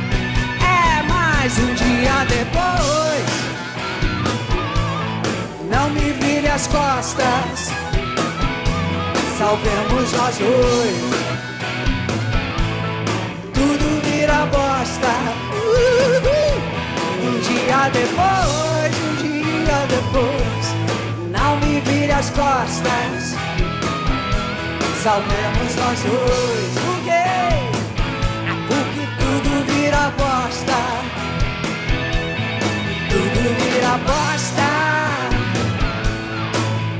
Mais 1.42 1.58
um 1.58 1.74
dia 1.74 2.26
depois. 2.28 3.24
Não 5.70 5.88
me 5.88 6.12
vire 6.12 6.48
as 6.48 6.66
costas. 6.66 7.70
Salvemos 9.38 10.12
nós 10.12 10.36
dois 10.36 11.30
tudo 13.54 14.02
vira 14.04 14.44
bosta. 14.52 15.14
Um 17.24 17.40
dia 17.40 17.88
depois, 17.88 18.92
um 19.00 19.14
dia 19.22 19.78
depois, 19.88 20.64
não 21.30 21.56
me 21.60 21.80
vire 21.80 22.12
as 22.12 22.28
costas. 22.28 23.34
Salvemos 25.02 25.74
nós 25.74 26.00
dois. 26.02 26.72
Por 26.84 26.98
quê? 27.02 27.24
Porque 28.68 29.02
tudo 29.18 29.64
vira 29.72 30.12
bosta. 30.18 31.00
Tudo 33.10 33.42
vira 33.58 33.98
bosta. 33.98 34.70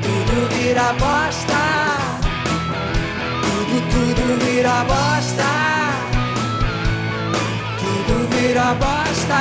Tudo 0.03 0.49
vira 0.55 0.93
bosta. 0.95 1.61
Tudo, 3.43 3.77
tudo 3.91 4.45
vira 4.45 4.85
bosta 4.85 5.61
tudo 8.11 8.29
vira 8.29 8.75
bosta. 8.75 9.41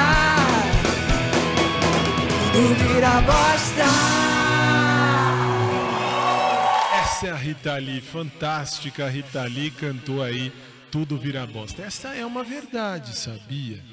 Tudo 2.52 2.76
vira 2.76 3.22
bosta. 3.22 3.86
Essa 7.02 7.28
é 7.28 7.32
a 7.32 7.36
Rita 7.36 7.78
Lee, 7.78 8.02
fantástica 8.02 9.10
Rita 9.10 9.44
Lee, 9.44 9.72
cantou 9.72 10.24
aí 10.24 10.52
tudo 10.92 11.18
vira 11.18 11.46
bosta. 11.46 11.82
Essa 11.82 12.10
é 12.16 12.26
uma 12.26 12.44
verdade, 12.44 13.18
sabia? 13.18 13.84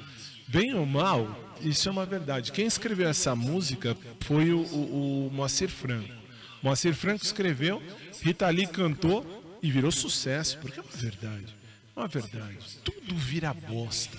Bem 0.47 0.73
ou 0.73 0.85
mal, 0.85 1.27
isso 1.61 1.89
é 1.89 1.91
uma 1.91 2.05
verdade. 2.05 2.51
Quem 2.51 2.65
escreveu 2.65 3.07
essa 3.07 3.35
música 3.35 3.95
foi 4.21 4.51
o, 4.51 4.59
o, 4.59 5.27
o 5.27 5.33
Moacir 5.33 5.69
Franco. 5.69 6.13
Moacir 6.61 6.93
Franco 6.93 7.23
escreveu, 7.23 7.81
Rita 8.21 8.49
Lee 8.49 8.67
cantou 8.67 9.25
e 9.61 9.71
virou 9.71 9.91
sucesso, 9.91 10.57
porque 10.59 10.79
é 10.79 10.83
uma 10.83 10.91
verdade. 10.91 11.55
É 11.95 11.99
uma 11.99 12.07
verdade. 12.07 12.57
Tudo 12.83 13.15
vira 13.15 13.53
bosta. 13.53 14.17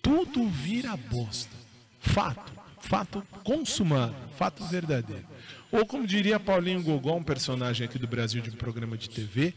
Tudo 0.00 0.48
vira 0.48 0.96
bosta. 0.96 1.54
Fato. 2.00 2.52
Fato 2.80 3.26
consumado. 3.44 4.14
Fato 4.36 4.64
verdadeiro. 4.66 5.24
Ou 5.70 5.86
como 5.86 6.06
diria 6.06 6.38
Paulinho 6.38 6.82
Gogol, 6.82 7.16
um 7.16 7.22
personagem 7.22 7.86
aqui 7.86 7.98
do 7.98 8.06
Brasil 8.06 8.42
de 8.42 8.50
um 8.50 8.54
programa 8.54 8.98
de 8.98 9.08
TV, 9.08 9.54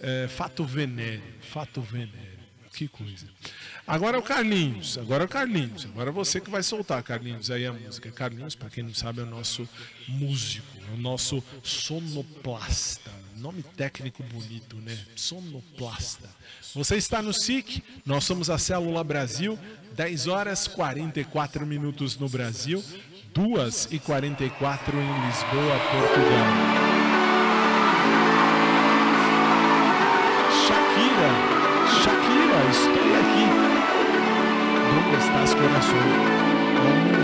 é, 0.00 0.26
fato 0.28 0.64
venéreo. 0.64 1.22
Fato 1.40 1.82
venéreo. 1.82 2.40
Que 2.72 2.88
coisa. 2.88 3.26
Agora 3.86 4.16
é 4.16 4.20
o 4.20 4.22
Carlinhos, 4.22 4.98
agora 4.98 5.24
é 5.24 5.26
o 5.26 5.28
Carlinhos. 5.28 5.84
Agora 5.86 6.10
é 6.10 6.12
você 6.12 6.40
que 6.40 6.50
vai 6.50 6.62
soltar, 6.62 7.02
Carlinhos, 7.02 7.50
aí 7.50 7.66
a 7.66 7.72
música. 7.72 8.10
Carlinhos, 8.10 8.54
para 8.54 8.70
quem 8.70 8.84
não 8.84 8.94
sabe, 8.94 9.20
é 9.20 9.24
o 9.24 9.26
nosso 9.26 9.68
músico, 10.06 10.66
é 10.90 10.94
o 10.94 10.96
nosso 10.96 11.42
sonoplasta. 11.62 13.10
Nome 13.36 13.62
técnico 13.62 14.22
bonito, 14.24 14.76
né? 14.76 14.98
Sonoplasta. 15.16 16.28
Você 16.74 16.96
está 16.96 17.22
no 17.22 17.32
SIC, 17.32 17.82
nós 18.04 18.24
somos 18.24 18.50
a 18.50 18.58
Célula 18.58 19.02
Brasil, 19.02 19.58
10 19.94 20.26
horas 20.26 20.68
44 20.68 21.66
minutos 21.66 22.16
no 22.18 22.28
Brasil, 22.28 22.84
2 23.34 23.88
e 23.90 23.98
44 23.98 24.96
em 24.96 25.26
Lisboa, 25.26 25.78
Portugal. 25.90 26.99
Estás, 35.20 35.54
coração? 35.54 37.19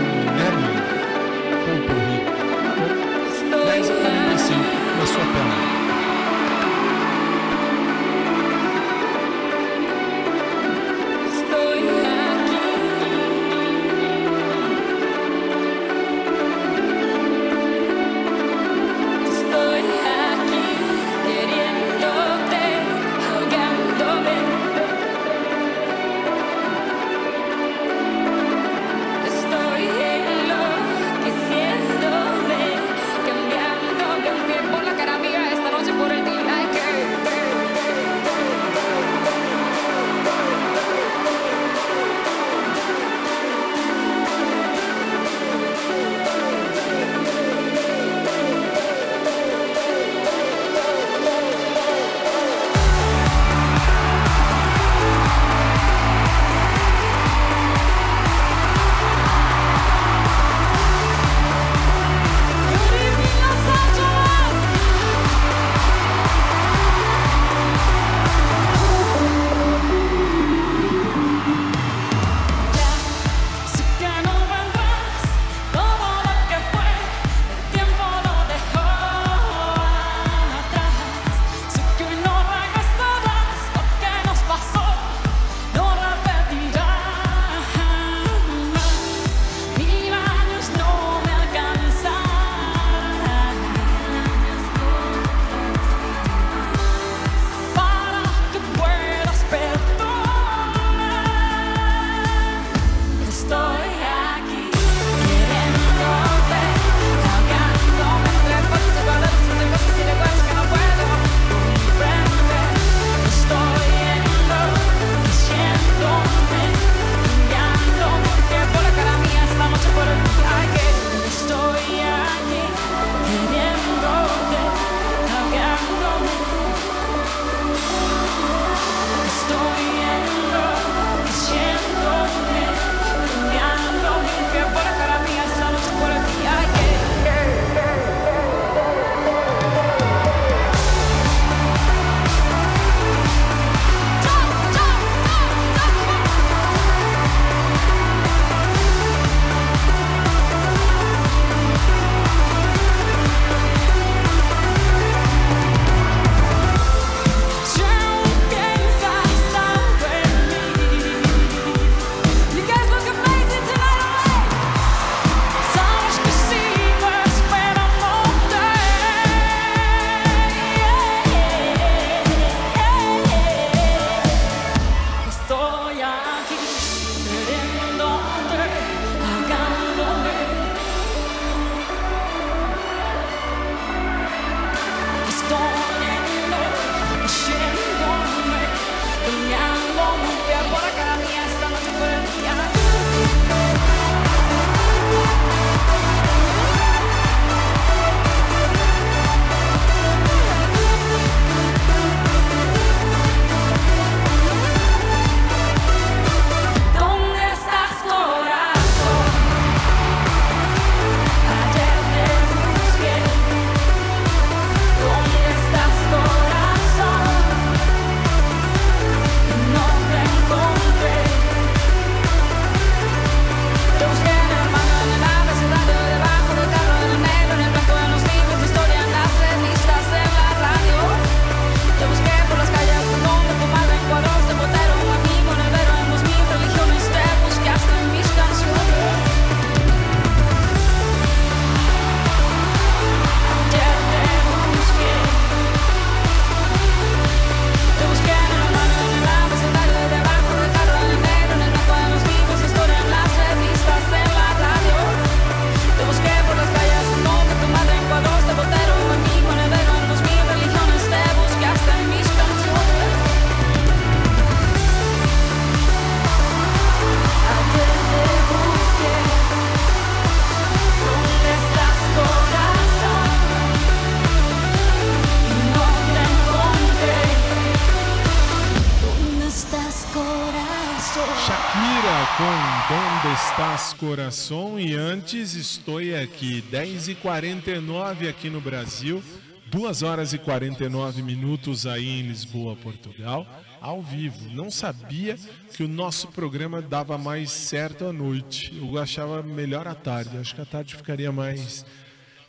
Estou 285.55 285.99
aqui, 285.99 286.63
10h49 286.73 288.29
aqui 288.29 288.51
no 288.51 288.61
Brasil, 288.61 289.23
2 289.67 290.03
horas 290.03 290.33
e 290.33 290.39
49 290.39 291.23
minutos 291.23 291.87
aí 291.87 292.21
em 292.21 292.23
Lisboa, 292.23 292.75
Portugal, 292.75 293.47
ao 293.81 294.03
vivo. 294.03 294.51
Não 294.51 294.71
sabia 294.71 295.39
que 295.73 295.85
o 295.85 295.89
nosso 295.89 296.29
programa 296.29 296.83
dava 296.83 297.17
mais 297.17 297.53
certo 297.53 298.07
à 298.07 298.13
noite. 298.13 298.77
Eu 298.77 298.99
achava 298.99 299.43
melhor 299.43 299.87
à 299.87 299.95
tarde. 299.95 300.37
Acho 300.37 300.55
que 300.55 300.61
à 300.61 300.65
tarde 300.65 300.97
ficaria 300.97 301.31
mais 301.31 301.87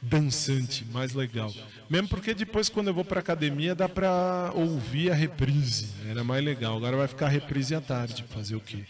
dançante, 0.02 0.86
mais 0.92 1.14
legal. 1.14 1.54
Mesmo 1.90 2.08
porque 2.08 2.34
depois 2.34 2.70
quando 2.70 2.88
eu 2.88 2.94
vou 2.94 3.06
para 3.06 3.20
academia 3.20 3.76
dá 3.76 3.88
para 3.88 4.52
ouvir 4.56 5.12
a 5.12 5.16
reprise. 5.16 5.90
Era 6.10 6.24
mais 6.24 6.44
legal. 6.44 6.78
Agora 6.78 6.98
vai 6.98 7.08
ficar 7.08 7.28
a 7.28 7.30
reprise 7.30 7.76
à 7.76 7.82
tarde, 7.82 8.26
fazer 8.30 8.56
o 8.56 8.60
quê? 8.60 8.84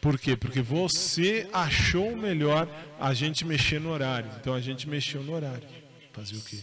Por 0.00 0.18
quê? 0.18 0.36
Porque 0.36 0.60
você 0.60 1.48
achou 1.52 2.16
melhor 2.16 2.68
a 3.00 3.12
gente 3.12 3.44
mexer 3.44 3.80
no 3.80 3.90
horário. 3.90 4.30
Então 4.40 4.54
a 4.54 4.60
gente 4.60 4.88
mexeu 4.88 5.22
no 5.22 5.34
horário. 5.34 5.62
Fazer 6.12 6.36
o 6.36 6.40
quê? 6.40 6.58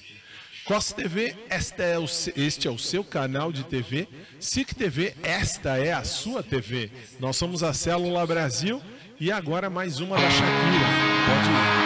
Costa 0.66 0.96
TV, 0.96 1.36
esta 1.48 1.84
é 1.84 2.00
o, 2.00 2.06
este 2.36 2.68
é 2.68 2.72
o 2.72 2.80
seu 2.80 3.04
canal 3.04 3.52
de 3.52 3.64
TV. 3.66 4.08
SIC 4.40 4.74
TV, 4.74 5.16
esta 5.22 5.78
é 5.78 5.94
a 5.94 6.04
sua 6.04 6.42
TV. 6.42 6.90
Nós 7.20 7.38
somos 7.38 7.62
a 7.62 7.72
Célula 7.72 8.26
Brasil 8.26 8.82
e 9.20 9.32
agora 9.32 9.70
mais 9.70 10.00
uma 10.00 10.16
da 10.16 10.30
Shakira. 10.30 10.88
Pode 11.28 11.50
ir. 11.50 11.86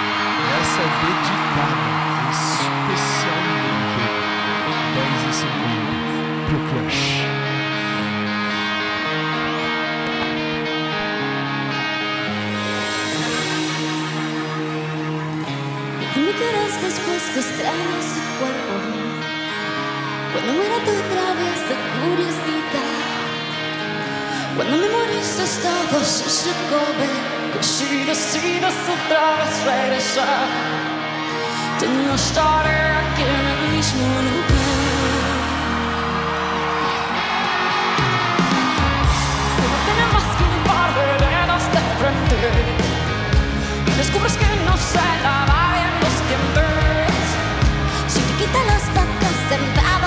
Essa 0.62 0.82
é 0.82 0.90
dedicada 1.04 2.00
especialmente 2.32 3.70
10 4.96 5.30
e 5.30 5.74
50 5.74 5.79
después 16.82 17.24
que 17.34 17.40
extrañas 17.40 18.06
su 18.14 18.22
cuerpo. 18.40 18.74
Cuando 20.32 20.54
muera 20.54 20.78
tu 20.88 20.96
traviesa 21.14 21.76
curiosidad. 22.00 23.00
Cuando 24.56 24.78
memorices 24.78 25.60
todo 25.62 26.04
su 26.04 26.30
secobe. 26.30 27.10
Que 27.54 27.64
si 27.64 28.06
decides 28.06 28.76
otra 28.96 29.24
vez 29.40 29.54
regresar. 29.66 30.48
Te 31.80 31.88
no 31.88 32.14
estaré 32.16 32.80
aquí 33.02 33.24
en 33.24 33.46
el 33.54 33.62
mismo 33.76 34.08
lugar. 34.28 34.60
Si 39.56 39.64
no 39.72 39.78
tienes 39.86 40.10
más 40.14 40.30
que 40.38 40.44
un 40.52 40.58
par 40.70 40.90
de 40.98 41.06
dedos 41.26 41.64
de 41.74 41.82
frente. 42.00 42.38
Descubres 43.98 44.36
que 44.38 44.50
no 44.66 44.76
se 44.78 45.24
lava 45.24 45.49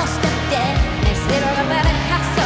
lost 0.03 0.24
a 0.24 0.32
debt. 0.50 1.12
Es 1.12 1.28
de 1.28 1.40
la 1.40 1.62
pareja. 1.68 2.41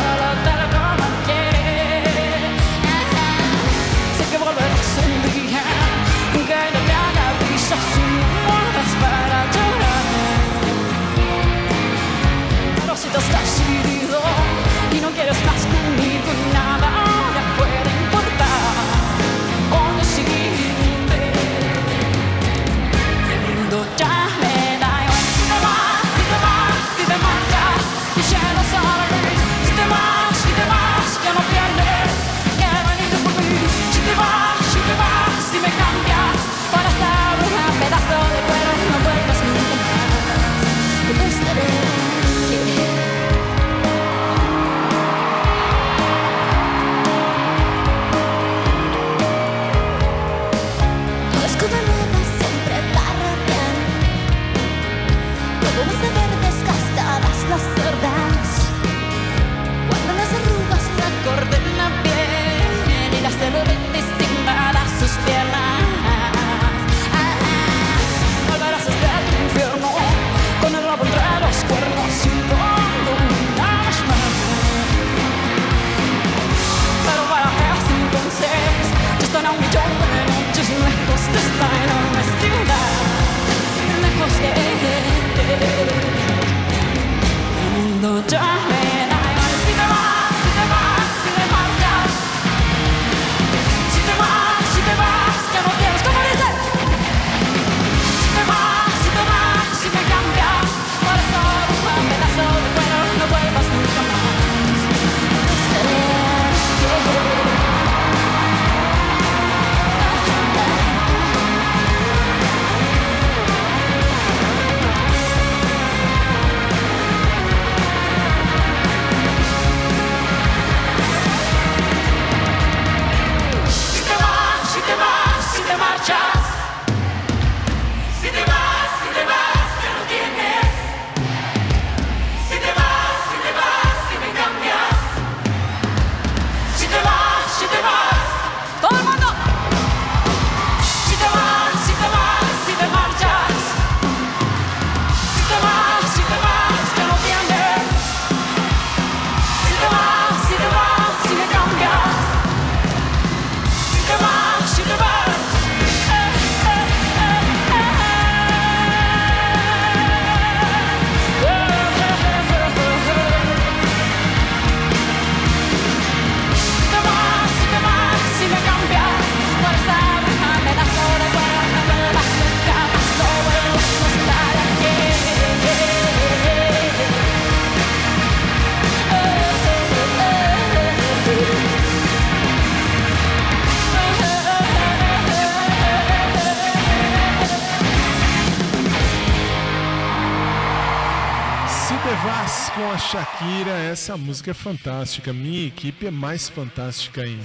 Essa 193.96 194.14
música 194.14 194.50
é 194.50 194.54
fantástica. 194.54 195.32
Minha 195.32 195.68
equipe 195.68 196.06
é 196.06 196.10
mais 196.10 196.50
fantástica 196.50 197.22
ainda. 197.22 197.42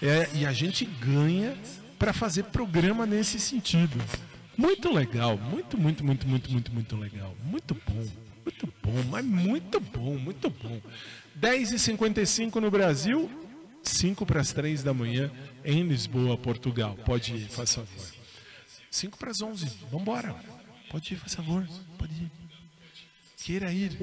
É, 0.00 0.26
e 0.34 0.46
a 0.46 0.52
gente 0.52 0.86
ganha 0.86 1.54
para 1.98 2.14
fazer 2.14 2.44
programa 2.44 3.04
nesse 3.04 3.38
sentido. 3.38 4.02
Muito 4.56 4.90
legal, 4.90 5.36
muito, 5.36 5.76
muito, 5.76 6.02
muito, 6.02 6.26
muito, 6.26 6.50
muito, 6.50 6.72
muito 6.72 6.96
legal. 6.96 7.36
Muito 7.44 7.74
bom, 7.74 8.06
muito 8.42 8.74
bom, 8.82 9.02
mas 9.10 9.22
muito 9.22 9.78
bom, 9.78 10.16
muito 10.16 10.48
bom. 10.48 10.80
10h55 11.38 12.54
no 12.56 12.70
Brasil, 12.70 13.30
5 13.82 14.24
para 14.24 14.40
as 14.40 14.50
3 14.50 14.82
da 14.82 14.94
manhã 14.94 15.30
em 15.62 15.82
Lisboa, 15.82 16.38
Portugal. 16.38 16.96
Pode 17.04 17.34
ir, 17.34 17.48
faz 17.48 17.74
favor. 17.74 18.06
5 18.90 19.18
para 19.18 19.30
as 19.30 19.42
11, 19.42 19.70
vambora. 19.90 20.34
Pode 20.90 21.12
ir, 21.12 21.16
faz 21.18 21.34
favor, 21.34 21.68
pode 21.98 22.14
ir. 22.14 22.41
Queira 23.44 23.72
ir. 23.72 23.98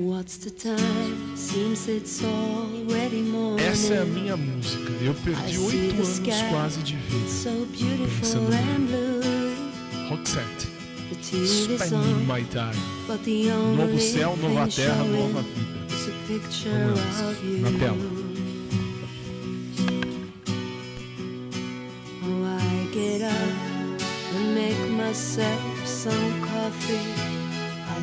Essa 3.57 3.93
é 3.93 4.01
a 4.01 4.05
minha 4.05 4.35
música. 4.35 4.91
Eu 5.01 5.13
perdi 5.13 5.57
oito 5.57 5.95
anos 5.95 6.19
quase 6.49 6.83
de 6.83 6.97
vida. 6.97 7.23
Pensando 7.23 7.65
Roxette. 10.09 10.67
Spending 11.23 12.25
my 12.25 12.43
time. 12.49 12.75
Novo 13.77 13.97
céu, 13.97 14.35
nova 14.35 14.67
terra, 14.67 15.03
nova 15.05 15.41
vida. 15.41 15.87
Vamos 16.65 16.99
lá. 16.99 17.33
Na 17.61 17.79
tela. 17.79 17.97
Oh, 22.23 22.43
I 22.45 22.93
get 22.93 23.21
up 23.23 23.33
and 24.35 24.53
make 24.53 24.89
myself 24.91 25.87
some 25.87 26.41
coffee. 26.41 27.28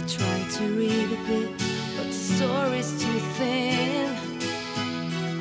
Try 0.08 0.46
to 0.58 0.64
read 0.78 1.12
a 1.12 1.20
bit, 1.26 1.50
but 1.96 2.06
the 2.06 2.12
story's 2.12 2.92
too 3.02 3.18
thin. 3.36 4.16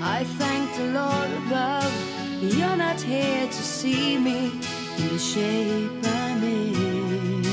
I 0.02 0.24
thank 0.40 0.76
the 0.76 0.86
Lord 0.86 1.30
above, 1.46 1.94
you're 2.42 2.76
not 2.76 3.00
here 3.00 3.46
to 3.46 3.64
see 3.64 4.18
me 4.18 4.52
in 4.98 5.10
the 5.10 5.20
shape 5.20 5.92
I'm 6.04 6.44
in. 6.44 7.44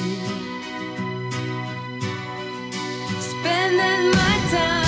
Spending 3.21 4.11
my 4.11 4.37
time 4.51 4.82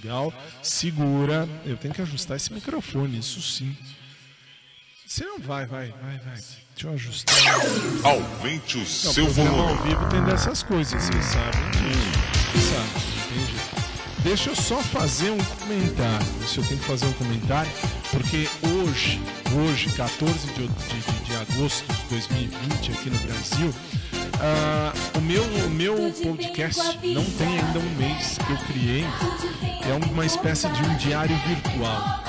Portugal. 0.00 0.32
Segura, 0.62 1.48
eu 1.64 1.76
tenho 1.76 1.92
que 1.94 2.02
ajustar 2.02 2.36
esse 2.36 2.52
microfone, 2.52 3.18
isso 3.18 3.40
sim. 3.42 3.76
Você 5.06 5.24
não 5.24 5.38
vai, 5.40 5.66
vai, 5.66 5.88
vai, 6.02 6.18
vai. 6.18 6.34
Deixa 6.74 6.86
eu 6.86 6.92
ajustar. 6.94 7.36
Aumente 8.04 8.76
o 8.76 8.80
Não, 8.80 8.86
seu 8.86 9.24
programa 9.26 9.50
volume. 9.50 9.78
ao 9.78 9.84
vivo 9.84 10.08
tem 10.08 10.24
dessas 10.24 10.62
coisas, 10.62 11.02
vocês 11.02 11.24
sabem 11.24 11.70
disso. 11.72 12.70
Sabe, 12.70 13.36
entende? 13.36 13.60
Deixa 14.22 14.50
eu 14.50 14.56
só 14.56 14.80
fazer 14.82 15.30
um 15.30 15.38
comentário. 15.44 16.26
Se 16.46 16.58
eu 16.58 16.64
tenho 16.64 16.78
que 16.80 16.86
fazer 16.86 17.06
um 17.06 17.12
comentário, 17.14 17.70
porque 18.10 18.48
hoje, 18.62 19.20
hoje, 19.56 19.90
14 19.96 20.46
de, 20.48 20.52
de, 20.54 20.68
de- 20.68 21.24
de 21.24 21.36
agosto 21.36 21.86
de 21.92 22.02
2020, 22.10 22.92
aqui 22.92 23.10
no 23.10 23.18
Brasil, 23.18 23.74
ah, 24.40 24.92
o 25.16 25.20
meu, 25.20 25.42
o 25.42 25.70
meu 25.70 25.94
podcast 26.22 26.98
não 27.06 27.24
tem 27.24 27.58
ainda 27.58 27.78
um 27.78 27.90
mês 27.96 28.38
que 28.38 28.52
eu 28.52 28.56
criei. 28.66 29.04
É 29.82 30.12
uma 30.12 30.24
espécie 30.24 30.68
de 30.68 30.82
um 30.82 30.96
diário 30.96 31.36
virtual. 31.46 32.20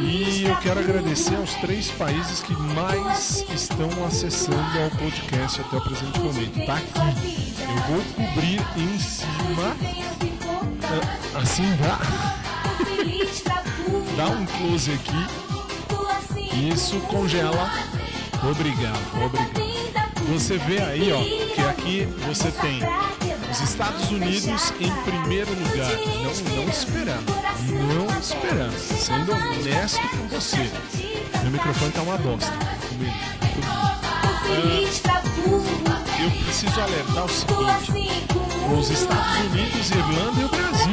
E 0.00 0.44
eu 0.44 0.56
quero 0.58 0.78
agradecer 0.80 1.34
aos 1.36 1.54
três 1.54 1.90
países 1.90 2.40
que 2.40 2.52
mais 2.54 3.44
estão 3.52 3.88
acessando 4.06 4.78
ao 4.82 4.90
podcast 4.90 5.60
até 5.60 5.76
o 5.76 5.80
presente 5.80 6.18
momento. 6.20 6.64
Tá 6.66 6.74
aqui. 6.76 7.54
Eu 7.60 7.94
vou 7.94 8.04
cobrir 8.14 8.60
em 8.76 8.98
cima. 8.98 9.76
ah, 10.84 11.38
Assim 11.38 11.74
dá. 11.76 11.98
Dá 14.16 14.26
um 14.26 14.44
close 14.46 14.90
aqui. 14.92 16.58
Isso 16.74 16.98
congela. 17.02 17.70
Obrigado, 18.42 19.24
obrigado. 19.24 19.97
Você 20.28 20.58
vê 20.58 20.80
aí, 20.82 21.10
ó, 21.10 21.22
que 21.54 21.60
aqui 21.62 22.08
você 22.26 22.50
tem 22.50 22.80
os 23.50 23.60
Estados 23.60 24.10
Unidos 24.10 24.72
em 24.78 24.90
primeiro 25.02 25.50
lugar. 25.50 25.90
Não, 26.22 26.56
não 26.56 26.68
esperando. 26.68 27.24
Não 27.88 28.06
esperando. 28.18 28.78
Sendo 28.78 29.32
honesto 29.32 30.06
com 30.08 30.28
você. 30.28 30.70
Meu 31.42 31.50
microfone 31.50 31.92
tá 31.92 32.02
uma 32.02 32.18
bosta. 32.18 32.52
Comigo. 32.88 33.14
Ah, 33.64 33.98
eu 36.22 36.30
preciso 36.44 36.80
alertar 36.80 37.24
o 37.24 37.28
seguinte: 37.28 37.92
os 38.78 38.90
Estados 38.90 39.36
Unidos, 39.50 39.90
Irlanda 39.90 40.40
e 40.40 40.44
o 40.44 40.48
Brasil. 40.48 40.92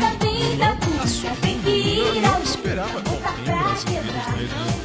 Irlanda 0.53 0.77
tá 0.97 1.07
subindo. 1.07 1.67
Eu 1.67 2.21
não 2.21 2.41
esperava. 2.41 3.01
Bom, 3.01 3.19
tem 3.43 3.55
brasileiros 3.55 4.27
na 4.27 4.41
Irlanda, 4.41 4.75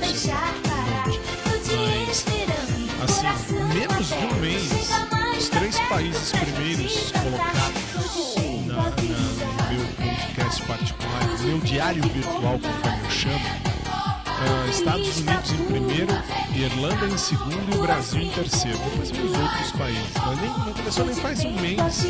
assim, 3.02 3.26
menos 3.74 4.08
de 4.08 4.14
um 4.14 4.40
mês, 4.40 4.70
os 5.38 5.48
três 5.48 5.78
países 5.88 6.32
primeiros 6.32 7.12
colocados 7.12 8.36
na, 8.66 8.74
na- 8.74 8.90
no 8.90 9.74
meu 9.76 9.86
podcast 9.96 10.62
particular, 10.62 11.24
no 11.38 11.46
meu 11.46 11.58
diário 11.60 12.02
virtual, 12.02 12.58
conforme 12.58 13.04
eu 13.04 13.10
chamo, 13.10 13.44
ah, 14.26 14.66
Estados 14.70 15.18
Unidos 15.18 15.52
em 15.52 15.64
primeiro, 15.66 16.12
Irlanda 16.54 17.06
em 17.06 17.18
segundo 17.18 17.74
e 17.74 17.78
o 17.78 17.82
Brasil 17.82 18.22
em 18.22 18.30
terceiro. 18.30 18.78
Depois 18.78 19.10
vem 19.10 19.24
os 19.24 19.38
outros 19.38 19.72
países. 19.72 20.02
Mas 20.26 20.40
nem, 20.40 20.50
não 20.50 20.72
começou 20.72 21.06
nem 21.06 21.14
faz 21.14 21.44
um 21.44 21.60
mês. 21.60 22.06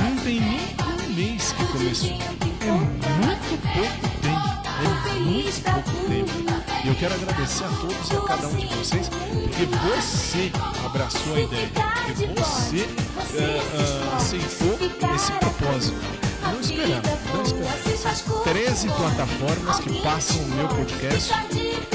Não 0.00 0.16
tem 0.24 0.40
nem 0.40 0.60
um 0.60 1.14
mês 1.14 1.52
que 1.52 1.64
começou. 1.66 2.10
É 2.10 2.70
muito 3.26 3.58
pouco 3.62 4.08
tempo. 4.22 4.58
É 5.08 5.18
muito 5.20 5.62
pouco 5.62 5.90
tempo. 6.08 6.47
Eu 6.88 6.94
quero 6.94 7.14
agradecer 7.14 7.64
a 7.64 7.68
todos 7.68 8.10
e 8.10 8.16
a 8.16 8.20
cada 8.22 8.48
um 8.48 8.56
de 8.56 8.66
vocês, 8.68 9.10
porque 9.10 9.66
você 9.66 10.50
abraçou 10.86 11.34
a 11.34 11.40
ideia, 11.40 11.68
porque 11.68 12.26
você 12.40 12.88
ah, 13.18 14.14
ah, 14.14 14.16
aceitou 14.16 14.78
esse 15.14 15.32
propósito. 15.32 15.98
Não 16.40 16.58
esperava, 16.58 17.18
não 17.34 17.42
esperava. 17.42 18.16
São 18.16 18.42
13 18.42 18.88
plataformas 18.88 19.80
que 19.80 20.00
passam 20.00 20.40
o 20.40 20.48
meu 20.48 20.68
podcast 20.68 21.34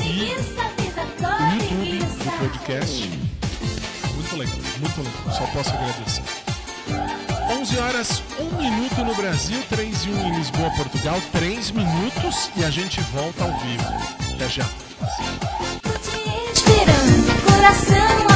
e 0.03 0.35
o 0.43 1.55
YouTube 1.55 1.97
do 1.97 2.37
podcast. 2.37 3.09
Muito 4.13 4.35
legal, 4.37 4.57
muito 4.79 5.01
legal. 5.01 5.35
Só 5.35 5.47
posso 5.47 5.71
agradecer. 5.71 6.21
11 7.59 7.79
horas, 7.79 8.23
1 8.39 8.61
minuto 8.61 9.03
no 9.03 9.15
Brasil, 9.15 9.59
3 9.69 10.05
e 10.05 10.09
1 10.11 10.27
em 10.27 10.35
Lisboa, 10.37 10.69
Portugal, 10.77 11.19
3 11.31 11.71
minutos 11.71 12.51
e 12.55 12.63
a 12.63 12.69
gente 12.69 13.01
volta 13.01 13.43
ao 13.43 13.57
vivo. 13.57 14.22
Até 14.35 14.49
já. 14.49 14.65
Esperando, 16.53 17.43
coração 17.45 18.32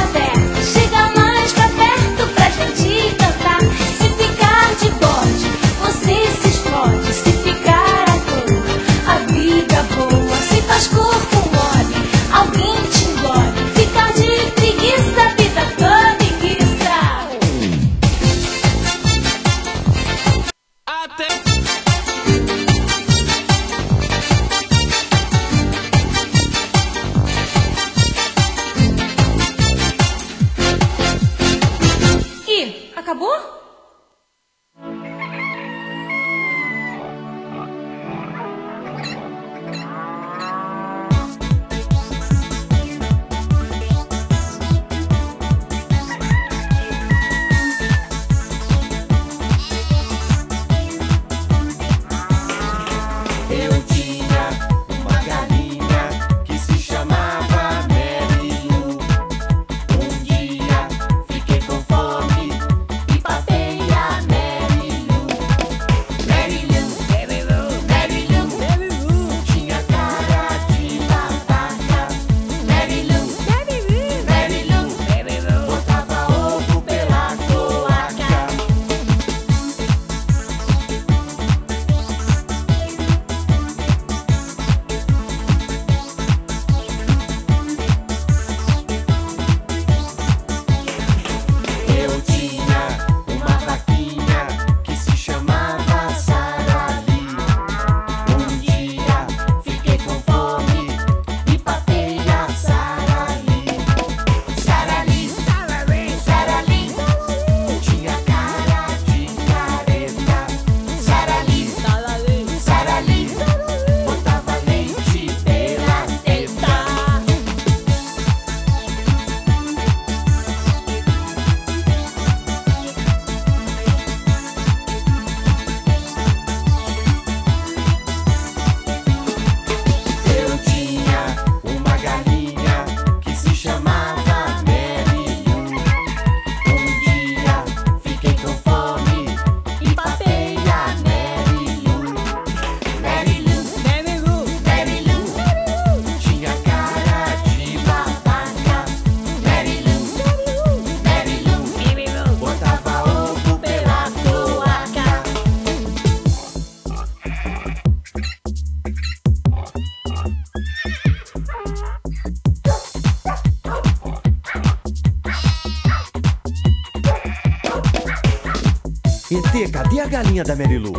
a 170.08 170.22
galinha 170.22 170.42
da 170.42 170.56
Marilu? 170.56 170.92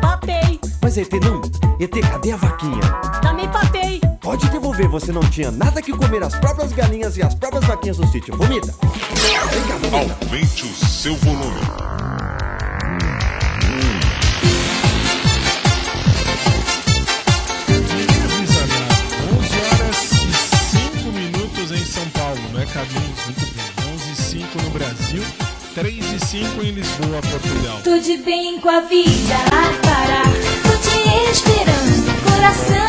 Papei, 0.00 0.58
Mas 0.82 0.98
ET 0.98 1.12
não. 1.22 1.40
ET, 1.78 1.90
cadê 2.10 2.32
a 2.32 2.36
vaquinha? 2.36 2.80
também 3.22 3.48
papei. 3.48 4.00
Pode 4.20 4.48
devolver, 4.50 4.88
você 4.88 5.12
não 5.12 5.20
tinha 5.20 5.52
nada 5.52 5.80
que 5.80 5.92
comer 5.92 6.22
as 6.24 6.34
próprias 6.34 6.72
galinhas 6.72 7.16
e 7.16 7.22
as 7.22 7.34
próprias 7.34 7.64
vaquinhas 7.64 7.96
do 7.96 8.06
sítio. 8.08 8.36
Vomita. 8.36 8.74
Vem 9.14 9.62
cá, 9.68 9.76
vomita. 9.76 10.18
Aumente 10.24 10.64
o 10.64 10.74
seu 10.74 11.14
volume. 11.16 11.60
Avisa 18.24 18.66
nada. 18.66 18.96
11 19.38 19.56
horas 19.66 20.12
e 20.12 20.96
5 21.02 21.12
minutos 21.12 21.70
em 21.72 21.84
São 21.84 22.08
Paulo, 22.10 22.40
não 22.52 22.60
é 22.60 22.66
Caminhos? 22.66 23.24
Muito 23.24 23.40
bem. 23.54 23.94
11 23.94 24.12
e 24.12 24.16
5 24.16 24.62
no 24.62 24.70
Brasil, 24.70 25.22
3 25.76 25.94
e 25.94 26.18
5 26.18 26.62
em 26.62 26.70
Lisboa, 26.70 27.20
Portugal. 27.20 27.82
Tô 27.84 27.98
de 27.98 28.16
bem 28.16 28.58
com 28.58 28.70
a 28.70 28.80
vida 28.80 29.34
a 29.34 29.86
parar. 29.86 30.24
Tô 30.62 30.74
te 30.78 31.30
esperando, 31.30 32.24
coração 32.24 32.85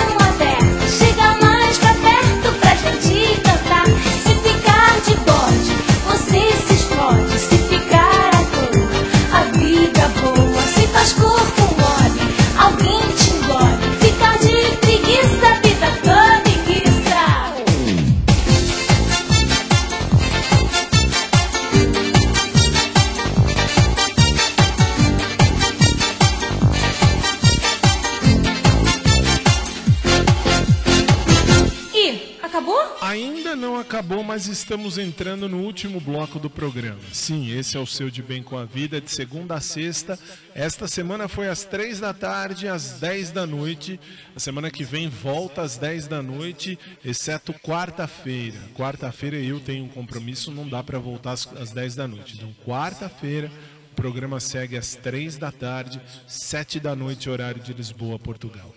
do 36.39 36.49
programa. 36.49 36.99
Sim, 37.11 37.51
esse 37.51 37.77
é 37.77 37.79
o 37.79 37.85
seu 37.85 38.09
De 38.09 38.21
Bem 38.21 38.43
com 38.43 38.57
a 38.57 38.65
Vida, 38.65 38.99
de 39.01 39.09
segunda 39.09 39.55
a 39.55 39.61
sexta. 39.61 40.17
Esta 40.53 40.87
semana 40.87 41.27
foi 41.27 41.47
às 41.47 41.63
três 41.63 41.99
da 41.99 42.13
tarde, 42.13 42.67
às 42.67 42.93
10 42.93 43.31
da 43.31 43.45
noite. 43.45 43.99
A 44.35 44.39
semana 44.39 44.71
que 44.71 44.83
vem 44.83 45.09
volta 45.09 45.61
às 45.61 45.77
10 45.77 46.07
da 46.07 46.21
noite, 46.21 46.77
exceto 47.03 47.53
quarta-feira. 47.53 48.59
Quarta-feira 48.75 49.37
eu 49.37 49.59
tenho 49.59 49.85
um 49.85 49.89
compromisso, 49.89 50.51
não 50.51 50.67
dá 50.67 50.83
para 50.83 50.99
voltar 50.99 51.33
às, 51.33 51.71
10 51.71 51.95
da 51.95 52.07
noite. 52.07 52.35
Então, 52.37 52.53
quarta-feira, 52.65 53.51
o 53.91 53.95
programa 53.95 54.39
segue 54.39 54.77
às 54.77 54.95
três 54.95 55.37
da 55.37 55.51
tarde, 55.51 55.99
sete 56.27 56.79
da 56.79 56.95
noite, 56.95 57.29
horário 57.29 57.61
de 57.61 57.73
Lisboa, 57.73 58.19
Portugal. 58.19 58.73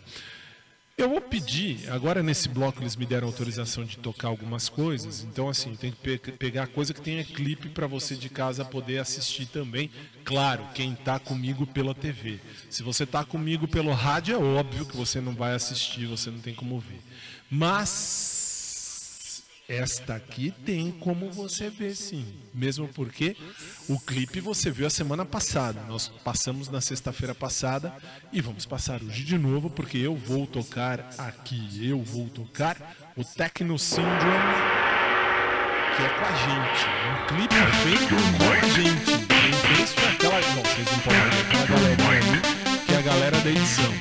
Eu 1.00 1.08
vou 1.08 1.20
pedir, 1.22 1.90
agora 1.90 2.22
nesse 2.22 2.46
bloco 2.46 2.82
eles 2.82 2.94
me 2.94 3.06
deram 3.06 3.26
autorização 3.26 3.84
de 3.86 3.96
tocar 3.96 4.28
algumas 4.28 4.68
coisas, 4.68 5.22
então 5.22 5.48
assim, 5.48 5.74
tem 5.74 5.90
que 5.92 5.96
pe- 6.18 6.32
pegar 6.32 6.66
coisa 6.66 6.92
que 6.92 7.00
tenha 7.00 7.24
clipe 7.24 7.70
para 7.70 7.86
você 7.86 8.14
de 8.14 8.28
casa 8.28 8.66
poder 8.66 8.98
assistir 8.98 9.46
também. 9.46 9.90
Claro, 10.26 10.62
quem 10.74 10.94
tá 10.94 11.18
comigo 11.18 11.66
pela 11.66 11.94
TV. 11.94 12.38
Se 12.68 12.82
você 12.82 13.06
tá 13.06 13.24
comigo 13.24 13.66
pelo 13.66 13.92
rádio, 13.94 14.34
é 14.34 14.38
óbvio 14.38 14.84
que 14.84 14.94
você 14.94 15.22
não 15.22 15.32
vai 15.34 15.54
assistir, 15.54 16.04
você 16.06 16.30
não 16.30 16.38
tem 16.38 16.54
como 16.54 16.78
ver. 16.78 17.00
Mas 17.50 18.39
esta 19.70 20.16
aqui 20.16 20.52
tem 20.66 20.90
como 20.90 21.30
você 21.30 21.70
ver 21.70 21.94
sim. 21.94 22.26
Mesmo 22.52 22.88
porque 22.88 23.36
o 23.88 24.00
clipe 24.00 24.40
você 24.40 24.68
viu 24.68 24.84
a 24.84 24.90
semana 24.90 25.24
passada. 25.24 25.80
Nós 25.88 26.08
passamos 26.24 26.68
na 26.68 26.80
sexta-feira 26.80 27.36
passada 27.36 27.94
e 28.32 28.40
vamos 28.40 28.66
passar 28.66 29.00
hoje 29.00 29.22
de 29.22 29.38
novo, 29.38 29.70
porque 29.70 29.96
eu 29.96 30.16
vou 30.16 30.44
tocar 30.44 31.08
aqui, 31.16 31.88
eu 31.88 32.02
vou 32.02 32.28
tocar 32.28 32.76
o 33.16 33.24
Techno 33.24 33.78
Syndrome, 33.78 34.10
que 35.96 36.02
é 36.02 36.08
com 36.08 36.24
a 36.24 36.34
gente. 36.34 36.86
Um 37.06 37.26
clipe 37.28 37.54
feito 37.84 38.16
com 38.38 38.50
a 38.50 38.68
gente. 38.70 39.26
Quem 39.28 39.76
fez 39.76 39.92
foi 39.92 40.08
aquela. 40.08 40.40
Não, 40.40 40.62
vocês 40.64 40.90
não 40.90 40.98
podem 40.98 41.30
ver 41.30 41.46
aquela 41.46 41.66
galerinha 41.66 42.18
ali, 42.18 42.84
que 42.86 42.92
é 42.92 42.98
a 42.98 43.02
galera 43.02 43.40
da 43.40 43.50
edição. 43.50 43.99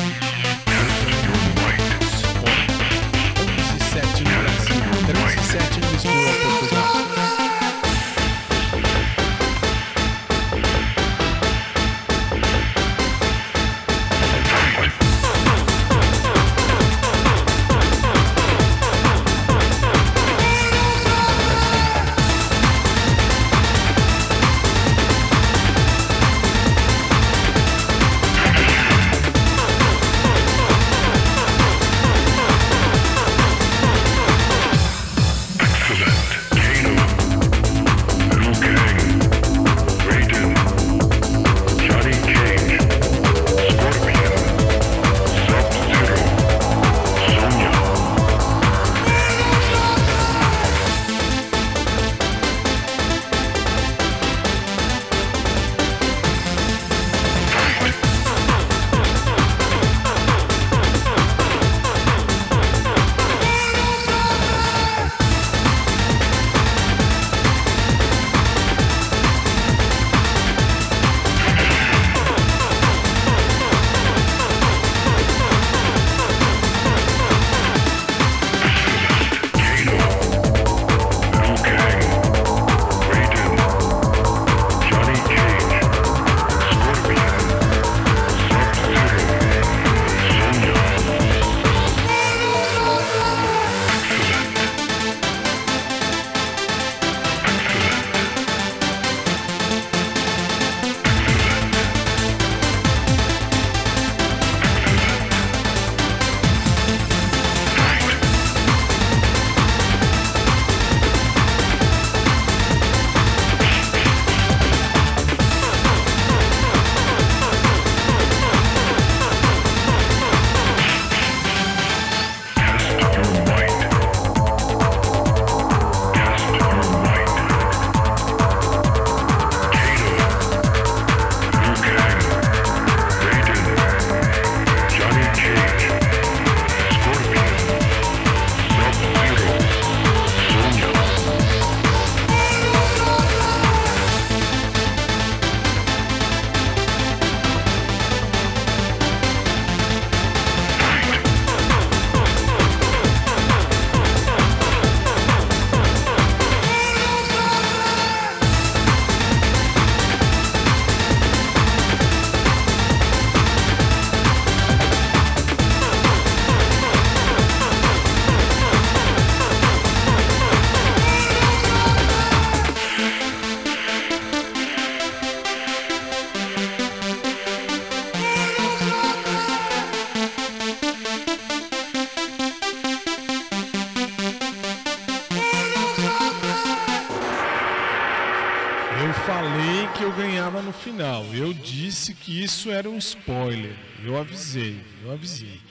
Isso 192.50 192.72
era 192.72 192.90
um 192.90 192.98
spoiler. 192.98 193.76
Eu 194.04 194.18
avisei, 194.18 194.82
eu 195.04 195.12
avisei. 195.12 195.62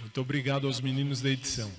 Muito 0.00 0.20
obrigado 0.20 0.66
aos 0.66 0.80
meninos 0.80 1.20
da 1.20 1.30
edição. 1.30 1.70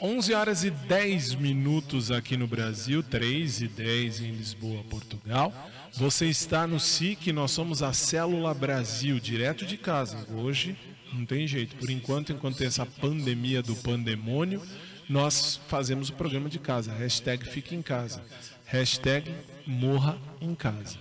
11 0.00 0.32
horas 0.32 0.64
e 0.64 0.70
10 0.70 1.34
minutos 1.34 2.10
aqui 2.10 2.34
no 2.34 2.46
Brasil, 2.46 3.02
3 3.02 3.60
e 3.60 3.68
10 3.68 4.20
em 4.20 4.30
Lisboa, 4.30 4.82
Portugal. 4.84 5.52
Você 5.92 6.24
está 6.24 6.66
no 6.66 6.80
SIC, 6.80 7.32
nós 7.32 7.50
somos 7.50 7.82
a 7.82 7.92
Célula 7.92 8.54
Brasil, 8.54 9.20
direto 9.20 9.66
de 9.66 9.76
casa. 9.76 10.26
Hoje 10.32 10.74
não 11.12 11.26
tem 11.26 11.46
jeito. 11.46 11.76
Por 11.76 11.90
enquanto, 11.90 12.32
enquanto 12.32 12.56
tem 12.56 12.66
essa 12.66 12.86
pandemia 12.86 13.62
do 13.62 13.76
pandemônio, 13.76 14.62
nós 15.06 15.60
fazemos 15.68 16.08
o 16.08 16.14
programa 16.14 16.48
de 16.48 16.58
casa. 16.58 16.94
Hashtag 16.94 17.46
fique 17.46 17.74
em 17.74 17.82
casa. 17.82 18.24
Hashtag 18.64 19.30
morra 19.66 20.16
em 20.40 20.54
casa. 20.54 20.96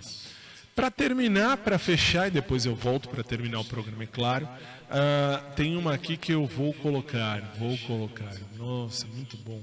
Para 0.77 0.91
terminar, 0.91 1.57
para 1.57 1.79
fechar, 1.79 2.27
e 2.27 2.29
depois 2.29 2.63
eu 2.63 2.75
volto 2.75 3.09
para 3.09 3.23
terminar 3.23 3.59
o 3.59 3.65
programa, 3.65 4.03
é 4.03 4.05
claro. 4.05 4.47
ah, 4.91 5.43
tem 5.55 5.75
uma 5.75 5.91
aqui 5.91 6.15
que 6.15 6.31
eu 6.31 6.45
vou 6.45 6.71
colocar. 6.71 7.41
Vou 7.57 7.75
colocar. 7.79 8.31
Nossa, 8.55 9.07
muito 9.07 9.35
bom. 9.37 9.59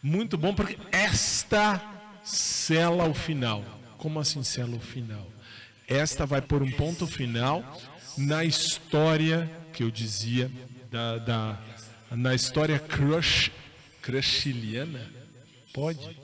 Muito 0.00 0.38
bom, 0.38 0.54
porque 0.54 0.78
esta 0.92 1.82
sela 2.22 3.04
o 3.08 3.12
final. 3.12 3.64
Como 3.98 4.20
assim 4.20 4.44
sela 4.44 4.76
o 4.76 4.78
final? 4.78 5.26
Esta 5.88 6.24
vai 6.24 6.40
por 6.40 6.62
um 6.62 6.70
ponto 6.70 7.04
final 7.04 7.64
na 8.16 8.44
história 8.44 9.50
que 9.72 9.82
eu 9.82 9.90
dizia 9.90 10.48
da, 10.88 11.18
da 11.18 11.58
na 12.12 12.32
história 12.32 12.78
crush 12.78 13.50
crushiliana. 14.00 15.04
Pode? 15.72 16.16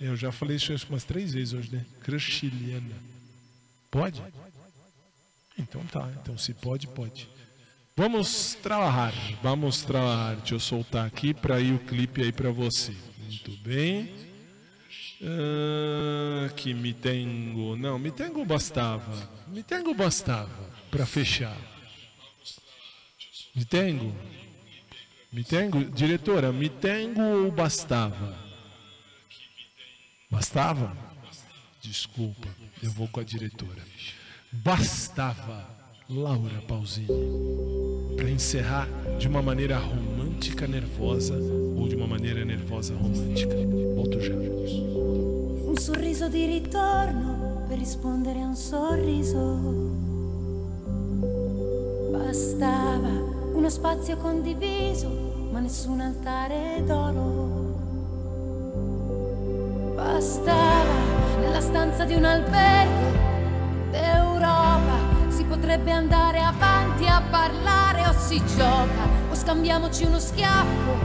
Eu 0.00 0.14
já 0.14 0.30
falei 0.30 0.56
isso 0.56 0.72
umas 0.88 1.02
três 1.02 1.34
vezes 1.34 1.52
hoje, 1.52 1.72
né? 1.72 1.84
Crushiliana. 2.04 3.05
Pode? 3.90 4.22
Então 5.58 5.84
tá. 5.86 6.10
Então 6.20 6.36
se 6.36 6.54
pode, 6.54 6.86
pode. 6.88 7.28
Vamos 7.96 8.54
trabalhar. 8.54 9.12
Vamos 9.42 9.82
trabalhar. 9.82 10.36
Deixa 10.36 10.54
eu 10.54 10.60
soltar 10.60 11.06
aqui 11.06 11.32
para 11.32 11.60
ir 11.60 11.72
o 11.72 11.78
clipe 11.78 12.22
aí 12.22 12.32
para 12.32 12.50
você. 12.50 12.94
Muito 13.18 13.52
bem. 13.62 14.12
Ah, 15.22 16.50
que 16.54 16.74
me 16.74 16.92
tengo. 16.92 17.76
Não, 17.76 17.98
me 17.98 18.10
tengo 18.10 18.44
bastava. 18.44 19.30
Me 19.48 19.62
tengo 19.62 19.94
bastava 19.94 20.70
para 20.90 21.06
fechar. 21.06 21.56
Me 23.54 23.64
tengo. 23.64 24.14
Me 25.32 25.42
tengo, 25.42 25.84
diretora, 25.84 26.52
me 26.52 26.68
tengo 26.68 27.20
ou 27.20 27.50
bastava? 27.50 28.38
Bastava? 30.30 30.96
Desculpa, 31.82 32.48
eu 32.82 32.90
vou 32.90 33.08
com 33.08 33.20
a 33.20 33.24
diretora. 33.24 33.82
Bastava, 34.52 35.66
Laura 36.08 36.60
Pausini. 36.66 37.06
Para 38.16 38.30
encerrar 38.30 38.88
de 39.18 39.28
uma 39.28 39.42
maneira 39.42 39.78
romântica 39.78 40.66
nervosa 40.66 41.34
ou 41.34 41.88
de 41.88 41.96
uma 41.96 42.06
maneira 42.06 42.44
nervosa 42.44 42.94
romântica. 42.94 43.54
Volto 43.94 44.20
já. 44.20 44.34
Un 44.34 45.76
sorriso 45.76 46.28
di 46.28 46.46
ritorno 46.46 47.64
per 47.68 47.78
rispondere 47.78 48.40
a 48.40 48.46
un 48.46 48.56
sorriso. 48.56 49.58
Bastava 52.12 53.34
uno 53.54 53.68
spazio 53.68 54.16
condiviso, 54.16 55.08
ma 55.52 55.60
nessun 55.60 56.00
altare 56.00 56.82
d'oro. 56.86 57.74
Bastava 59.94 60.75
nella 61.56 61.60
stanza 61.60 62.04
di 62.04 62.14
un 62.14 62.24
albergo 62.24 63.18
d'Europa. 63.90 65.04
Si 65.28 65.44
potrebbe 65.44 65.90
andare 65.90 66.40
avanti 66.40 67.06
a 67.06 67.22
parlare 67.30 68.06
o 68.06 68.12
si 68.12 68.42
gioca 68.56 69.08
o 69.30 69.34
scambiamoci 69.34 70.04
uno 70.04 70.18
schiaffo 70.18 70.98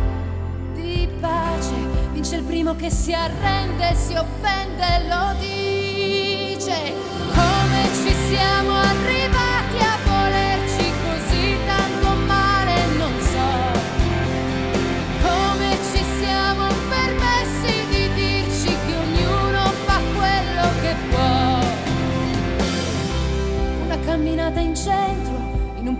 di 0.73 1.07
pace. 1.19 1.73
Vince 2.11 2.35
il 2.35 2.43
primo 2.43 2.75
che 2.75 2.89
si 2.89 3.13
arrende, 3.13 3.95
si 3.95 4.13
offende 4.13 5.07
lo 5.07 5.35
dice. 5.39 6.93
Come 7.33 7.83
ci 8.03 8.13
siamo 8.27 8.73
arrivati 8.73 9.20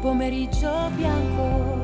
pomeriggio 0.02 0.90
bianco. 0.96 1.80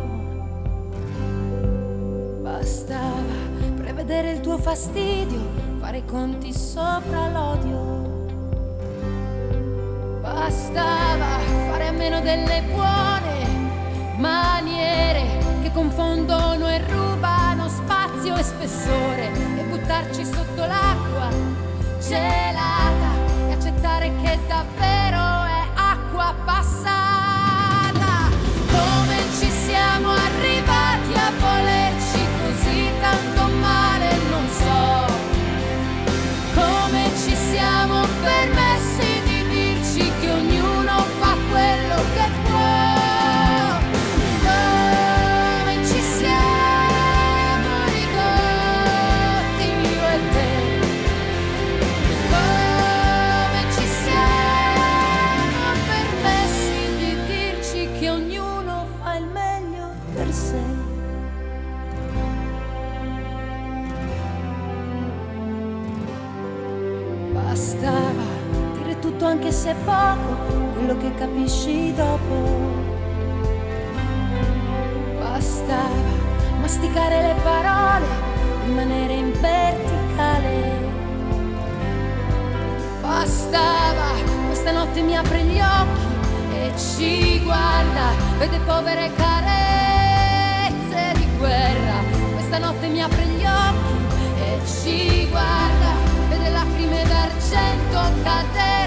Bastava 2.41 3.35
prevedere 3.77 4.31
il 4.31 4.39
tuo 4.39 4.57
fastidio, 4.57 5.39
fare 5.79 5.97
i 5.97 6.05
conti 6.05 6.51
sopra 6.51 7.29
l'odio. 7.29 8.25
Bastava 10.21 11.37
fare 11.69 11.87
a 11.87 11.91
meno 11.91 12.19
delle 12.19 12.63
buone 12.63 13.45
maniere 14.17 15.37
che 15.61 15.71
confondono 15.71 16.67
e 16.69 16.83
rubano 16.87 17.69
spazio 17.69 18.35
e 18.35 18.41
spessore 18.41 19.31
e 19.59 19.63
buttarci 19.69 20.25
sotto 20.25 20.65
l'acqua 20.65 21.29
gelata 21.99 23.47
e 23.47 23.51
accettare 23.51 24.11
che 24.23 24.39
davvero 24.47 25.43
è 25.43 25.61
acqua 25.75 26.33
passata. 26.43 27.06
open 38.27 38.56
anche 69.47 69.51
se 69.51 69.73
poco, 69.85 70.35
quello 70.73 70.97
che 70.97 71.13
capisci 71.15 71.93
dopo. 71.93 72.35
Bastava 75.19 76.15
masticare 76.59 77.21
le 77.21 77.35
parole, 77.43 78.05
rimanere 78.65 79.13
in 79.13 79.31
verticale. 79.39 80.85
Bastava, 83.01 84.19
questa 84.47 84.71
notte 84.71 85.01
mi 85.01 85.15
apre 85.15 85.41
gli 85.43 85.59
occhi 85.59 86.53
e 86.53 86.73
ci 86.77 87.41
guarda, 87.43 88.11
vede 88.39 88.59
povere 88.65 89.11
carezze 89.15 91.13
di 91.13 91.27
guerra. 91.37 92.03
Questa 92.33 92.57
notte 92.57 92.87
mi 92.87 93.01
apre 93.01 93.23
gli 93.23 93.45
occhi 93.45 94.41
e 94.41 94.59
ci 94.65 95.27
guarda, 95.29 95.95
vede 96.27 96.49
lacrime 96.49 97.03
d'argento 97.03 98.23
cadere 98.23 98.86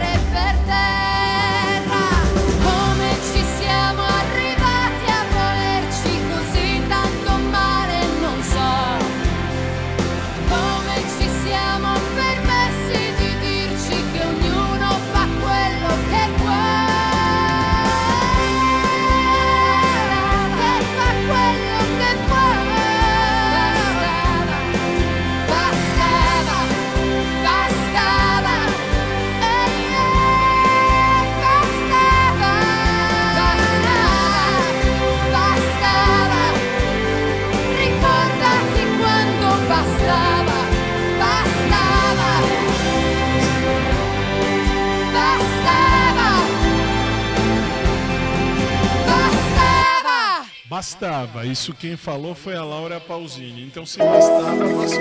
Isso 51.50 51.72
quem 51.72 51.96
falou 51.96 52.34
foi 52.34 52.54
a 52.54 52.62
Laura 52.62 53.00
Pausini. 53.00 53.62
Então 53.64 53.86
se 53.86 53.98
bastava, 53.98 54.52
bastou. 54.52 55.00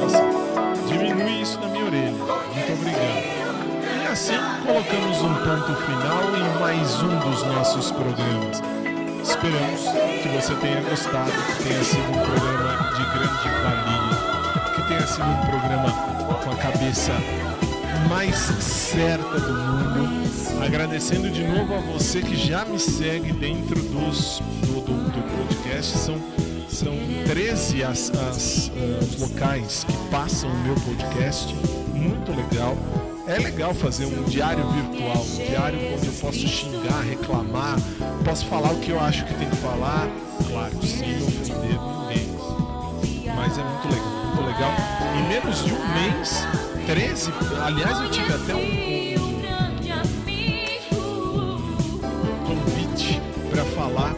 Nossa, 0.00 0.88
diminui 0.88 1.42
isso 1.42 1.60
na 1.60 1.68
minha 1.68 1.84
orelha. 1.84 2.10
Muito 2.10 2.72
obrigado. 2.72 4.02
E 4.02 4.06
assim 4.08 4.34
colocamos 4.66 5.22
um 5.22 5.34
ponto 5.34 5.76
final 5.82 6.36
em 6.36 6.60
mais 6.60 7.02
um 7.02 7.18
dos 7.20 7.44
nossos 7.44 7.92
programas. 7.92 8.60
Esperamos 9.22 9.80
que 10.22 10.28
você 10.28 10.54
tenha 10.56 10.80
gostado, 10.80 11.30
que 11.30 11.62
tenha 11.62 11.84
sido 11.84 12.08
um 12.08 12.20
programa 12.26 12.90
de 12.96 13.04
grande 13.04 13.48
valia, 13.62 14.74
que 14.74 14.82
tenha 14.88 15.06
sido 15.06 15.24
um 15.24 15.46
programa 15.46 15.92
com 16.42 16.50
a 16.50 16.56
cabeça 16.56 17.12
mais 18.08 18.36
certa 18.36 19.40
do 19.40 19.52
mundo. 19.52 20.20
Agradecendo 20.64 21.30
de 21.30 21.42
novo 21.42 21.74
a 21.74 21.78
você 21.78 22.20
que 22.20 22.36
já 22.36 22.64
me 22.64 22.78
segue 22.78 23.32
dentro 23.32 23.80
dos, 23.82 24.40
do, 24.60 24.80
do, 24.80 25.10
do 25.10 25.36
podcast. 25.36 25.96
São, 25.96 26.16
são 26.68 26.94
13 27.26 27.84
as, 27.84 28.10
as, 28.10 28.70
ah, 28.76 29.04
os 29.04 29.20
locais 29.20 29.84
que 29.84 29.96
passam 30.10 30.50
o 30.50 30.58
meu 30.58 30.74
podcast. 30.76 31.54
Muito 31.94 32.30
legal. 32.32 32.76
É 33.26 33.38
legal 33.38 33.72
fazer 33.72 34.06
um 34.06 34.24
diário 34.24 34.64
virtual, 34.72 35.24
um 35.24 35.46
diário 35.46 35.78
onde 35.94 36.06
eu 36.06 36.12
posso 36.14 36.48
xingar, 36.48 37.00
reclamar, 37.02 37.78
posso 38.24 38.44
falar 38.46 38.72
o 38.72 38.80
que 38.80 38.90
eu 38.90 38.98
acho 38.98 39.24
que 39.24 39.34
tem 39.34 39.48
que 39.48 39.56
falar, 39.56 40.08
claro, 40.48 40.72
sem 40.84 41.16
ofender 41.22 41.78
ninguém. 41.78 42.28
Mas 43.36 43.56
é 43.56 43.62
muito 43.62 43.88
legal, 43.88 44.19
legal. 44.50 44.72
Em 45.16 45.28
menos 45.28 45.64
de 45.64 45.72
um 45.72 45.88
mês, 45.94 46.44
13, 46.86 47.32
aliás, 47.62 48.00
eu 48.00 48.10
tive 48.10 48.32
até 48.32 48.54
um, 48.54 49.20
convite 52.46 53.20
para 53.50 53.64
falar, 53.64 54.14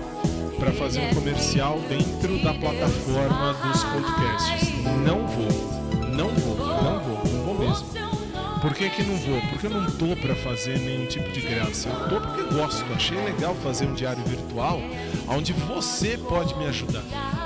para 0.58 0.72
fazer 0.72 1.00
um 1.00 1.14
comercial 1.14 1.78
dentro 1.88 2.42
da 2.42 2.54
plataforma 2.54 3.54
dos 3.54 3.84
podcasts. 3.84 4.84
Não 5.04 5.26
vou, 5.26 5.48
não 6.08 6.28
vou, 6.28 6.56
não 6.56 7.00
vou, 7.00 7.24
não 7.24 7.44
vou 7.44 7.58
mesmo. 7.58 7.86
Por 8.60 8.72
que, 8.74 8.88
que 8.90 9.02
não 9.02 9.16
vou? 9.16 9.40
Porque 9.50 9.66
eu 9.66 9.70
não 9.70 9.90
tô 9.90 10.16
para 10.16 10.36
fazer 10.36 10.78
nenhum 10.78 11.06
tipo 11.06 11.30
de 11.32 11.40
graça. 11.40 11.88
Eu 11.88 12.08
tô 12.08 12.20
porque 12.20 12.54
gosto. 12.54 12.84
Achei 12.94 13.18
legal 13.24 13.56
fazer 13.56 13.86
um 13.86 13.92
diário 13.92 14.22
virtual 14.24 14.80
onde 15.28 15.52
você 15.52 16.16
pode 16.16 16.54
me 16.56 16.66
ajudar. 16.66 17.02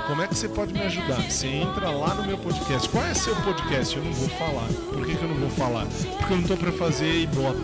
Como 0.07 0.21
é 0.21 0.27
que 0.27 0.35
você 0.35 0.47
pode 0.47 0.71
me 0.73 0.79
ajudar? 0.83 1.21
Você 1.29 1.47
entra 1.47 1.89
lá 1.89 2.15
no 2.15 2.23
meu 2.23 2.37
podcast. 2.37 2.87
Qual 2.87 3.03
é 3.03 3.13
seu 3.13 3.35
podcast? 3.35 3.97
Eu 3.97 4.05
não 4.05 4.13
vou 4.13 4.29
falar. 4.29 4.67
Por 4.93 5.05
que, 5.05 5.13
que 5.13 5.21
eu 5.21 5.27
não 5.27 5.35
vou 5.35 5.49
falar? 5.49 5.85
Porque 6.17 6.33
eu 6.33 6.37
não 6.37 6.47
tô 6.47 6.55
para 6.55 6.71
fazer 6.71 7.23
ibope. 7.23 7.59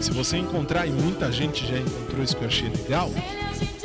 Se 0.00 0.12
você 0.12 0.36
encontrar, 0.36 0.86
e 0.86 0.90
muita 0.90 1.32
gente 1.32 1.66
já 1.66 1.76
encontrou 1.76 2.22
isso 2.22 2.36
que 2.36 2.44
eu 2.44 2.48
achei 2.48 2.68
legal, 2.68 3.10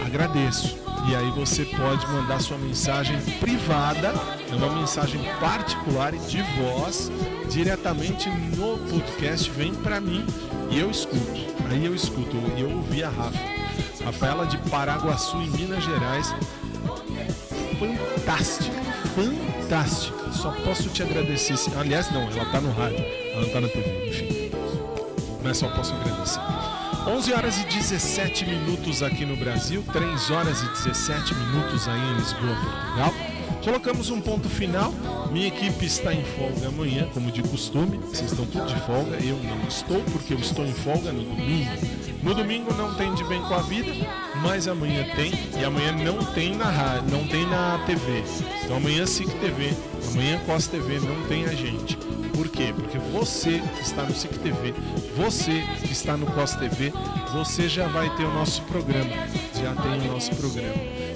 agradeço. 0.06 0.78
E 1.10 1.16
aí 1.16 1.32
você 1.32 1.66
pode 1.66 2.06
mandar 2.06 2.40
sua 2.40 2.58
mensagem 2.60 3.20
privada, 3.40 4.14
é 4.52 4.56
uma 4.56 4.70
mensagem 4.76 5.20
particular 5.40 6.14
de 6.16 6.42
voz, 6.62 7.12
diretamente 7.50 8.30
no 8.56 8.78
podcast, 8.90 9.50
vem 9.50 9.74
para 9.74 10.00
mim 10.00 10.24
e 10.70 10.80
eu 10.80 10.92
escuto. 10.92 11.42
Aí 11.70 11.84
eu 11.84 11.96
escuto, 11.96 12.38
e 12.56 12.62
eu 12.62 12.70
ouvi 12.70 13.04
a 13.04 13.10
Rafa. 13.10 13.40
Rafaela 14.06 14.46
de 14.46 14.58
Paraguaçu, 14.70 15.38
em 15.38 15.50
Minas 15.50 15.84
Gerais. 15.84 16.34
Fantástica, 17.84 18.82
fantástica. 19.14 20.32
Só 20.32 20.52
posso 20.64 20.88
te 20.90 21.04
agradecer. 21.04 21.56
Aliás, 21.78 22.10
não, 22.12 22.22
ela 22.30 22.46
tá 22.46 22.62
no 22.62 22.72
rádio, 22.72 23.04
ela 23.34 23.42
não 23.42 23.50
tá 23.50 23.60
na 23.60 23.68
TV, 23.68 24.08
enfim. 24.08 24.52
Mas 25.44 25.58
só 25.58 25.68
posso 25.68 25.94
agradecer. 25.94 26.40
11 27.06 27.34
horas 27.34 27.58
e 27.58 27.66
17 27.66 28.46
minutos 28.46 29.04
aqui 29.04 29.26
no 29.26 29.36
Brasil, 29.36 29.84
3 29.92 30.32
horas 30.32 30.62
e 30.62 30.68
17 30.70 31.36
minutos 31.36 31.86
aí 31.90 32.00
em 32.00 32.14
Lisboa, 32.16 32.56
Portugal. 32.56 33.14
Colocamos 33.62 34.10
um 34.10 34.22
ponto 34.22 34.48
final. 34.48 34.94
Minha 35.32 35.48
equipe 35.48 35.86
está 35.86 36.14
em 36.14 36.24
folga 36.24 36.70
amanhã, 36.70 37.10
como 37.14 37.32
de 37.32 37.42
costume. 37.44 37.98
Vocês 37.98 38.32
estão 38.32 38.46
tudo 38.46 38.66
de 38.66 38.80
folga. 38.82 39.18
Eu 39.18 39.38
não 39.38 39.68
estou, 39.68 40.02
porque 40.12 40.34
eu 40.34 40.40
estou 40.40 40.66
em 40.66 40.74
folga 40.74 41.12
no 41.12 41.24
domingo. 41.24 41.70
No 42.24 42.34
domingo 42.34 42.74
não 42.74 42.96
tem 42.96 43.14
de 43.14 43.24
bem 43.26 43.42
com 43.42 43.54
a 43.54 43.62
vida, 43.62 43.92
mas 44.42 44.66
amanhã 44.66 45.06
tem. 45.14 45.34
E 45.60 45.66
amanhã 45.66 45.92
não 45.92 46.24
tem 46.34 46.56
na 46.56 46.70
rádio, 46.70 47.12
não 47.12 47.28
tem 47.28 47.46
na 47.46 47.78
TV. 47.86 48.24
Então 48.64 48.78
amanhã 48.78 49.06
SIC 49.06 49.30
TV, 49.40 49.74
amanhã 50.12 50.40
COS 50.46 50.68
TV 50.68 51.00
não 51.02 51.22
tem 51.28 51.44
a 51.46 51.54
gente. 51.54 51.98
Por 52.34 52.48
quê? 52.48 52.74
Porque 52.74 52.98
você 52.98 53.62
que 53.76 53.82
está 53.82 54.04
no 54.04 54.16
SIC 54.16 54.38
TV, 54.40 54.74
você 55.18 55.64
que 55.86 55.92
está 55.92 56.16
no 56.16 56.26
COS 56.28 56.56
TV, 56.56 56.94
você 57.34 57.68
já 57.68 57.90
vai 57.90 58.10
ter 58.16 58.24
o 58.24 58.34
nosso 58.34 58.62
programa. 58.64 59.12
Já 59.54 59.76
tem 59.76 60.10
o 60.10 60.14
nosso 60.14 60.34
programa. 60.36 60.74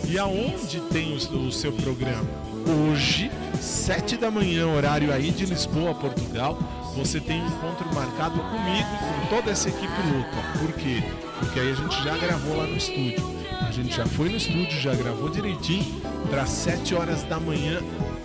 E 0.10 0.20
aonde 0.20 0.82
tem 0.92 1.14
o, 1.14 1.48
o 1.48 1.52
seu 1.54 1.72
programa? 1.72 2.57
Hoje, 2.70 3.32
7 3.62 4.18
da 4.18 4.30
manhã, 4.30 4.68
horário 4.68 5.14
aí 5.14 5.32
de 5.32 5.46
Lisboa, 5.46 5.96
Portugal, 5.96 6.60
você 6.98 7.18
tem 7.18 7.42
um 7.42 7.48
encontro 7.48 7.88
marcado 7.96 8.38
comigo 8.40 8.90
com 8.90 9.36
toda 9.36 9.52
essa 9.52 9.70
equipe 9.70 9.94
louca. 10.12 10.60
Por 10.60 10.74
quê? 10.74 11.02
Porque 11.40 11.62
aí 11.62 11.72
a 11.72 11.76
gente 11.76 12.04
já 12.04 12.18
gravou 12.18 12.58
lá 12.58 12.68
no 12.68 12.76
estúdio. 12.76 13.24
A 13.66 13.72
gente 13.72 13.96
já 13.96 14.06
foi 14.06 14.28
no 14.28 14.36
estúdio, 14.36 14.82
já 14.82 14.94
gravou 14.94 15.30
direitinho 15.30 16.02
para 16.30 16.46
7 16.46 16.94
horas 16.94 17.24
da 17.24 17.40
manhã 17.40 17.80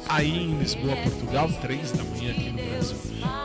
aí 0.09 0.37
em 0.37 0.59
Lisboa, 0.59 0.97
Portugal, 0.97 1.49
3 1.61 1.93
da 1.93 2.03
manhã 2.03 2.33
aqui 2.33 2.51
no 2.51 2.69
Brasil. 2.69 2.97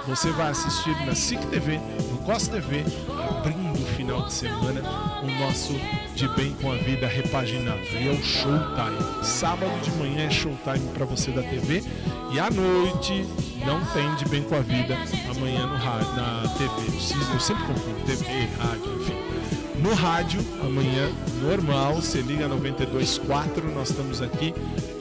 Você 0.07 0.31
vai 0.31 0.49
assistir 0.49 0.95
na 1.05 1.13
SIC 1.13 1.45
TV, 1.47 1.79
no 2.11 2.17
COS 2.19 2.47
TV, 2.47 2.83
abrindo 3.37 3.66
de 4.27 4.33
semana 4.33 4.81
o 5.23 5.39
nosso 5.39 5.73
De 6.13 6.27
Bem 6.29 6.53
com 6.61 6.71
a 6.71 6.75
Vida 6.75 7.07
repaginado. 7.07 7.79
E 7.93 8.07
é 8.07 8.11
o 8.11 8.21
Showtime. 8.21 9.23
Sábado 9.23 9.71
de 9.81 9.91
manhã 9.91 10.25
é 10.25 10.29
Showtime 10.29 10.91
para 10.93 11.05
você 11.05 11.31
da 11.31 11.41
TV 11.41 11.81
e 12.31 12.39
à 12.39 12.49
noite 12.49 13.25
não 13.65 13.83
tem 13.93 14.13
De 14.15 14.25
Bem 14.25 14.43
com 14.43 14.55
a 14.55 14.59
Vida 14.59 14.97
amanhã 15.29 15.65
no 15.65 15.77
rádio, 15.77 16.11
na 16.15 16.47
TV. 16.57 17.33
Eu 17.33 17.39
sempre 17.39 17.63
confundo 17.63 18.05
TV, 18.05 18.47
rádio, 18.59 19.01
enfim. 19.01 19.36
No 19.79 19.93
rádio, 19.93 20.39
amanhã, 20.61 21.09
normal, 21.41 21.95
você 21.95 22.21
liga 22.21 22.47
92.4, 22.47 23.63
nós 23.73 23.89
estamos 23.89 24.21
aqui 24.21 24.53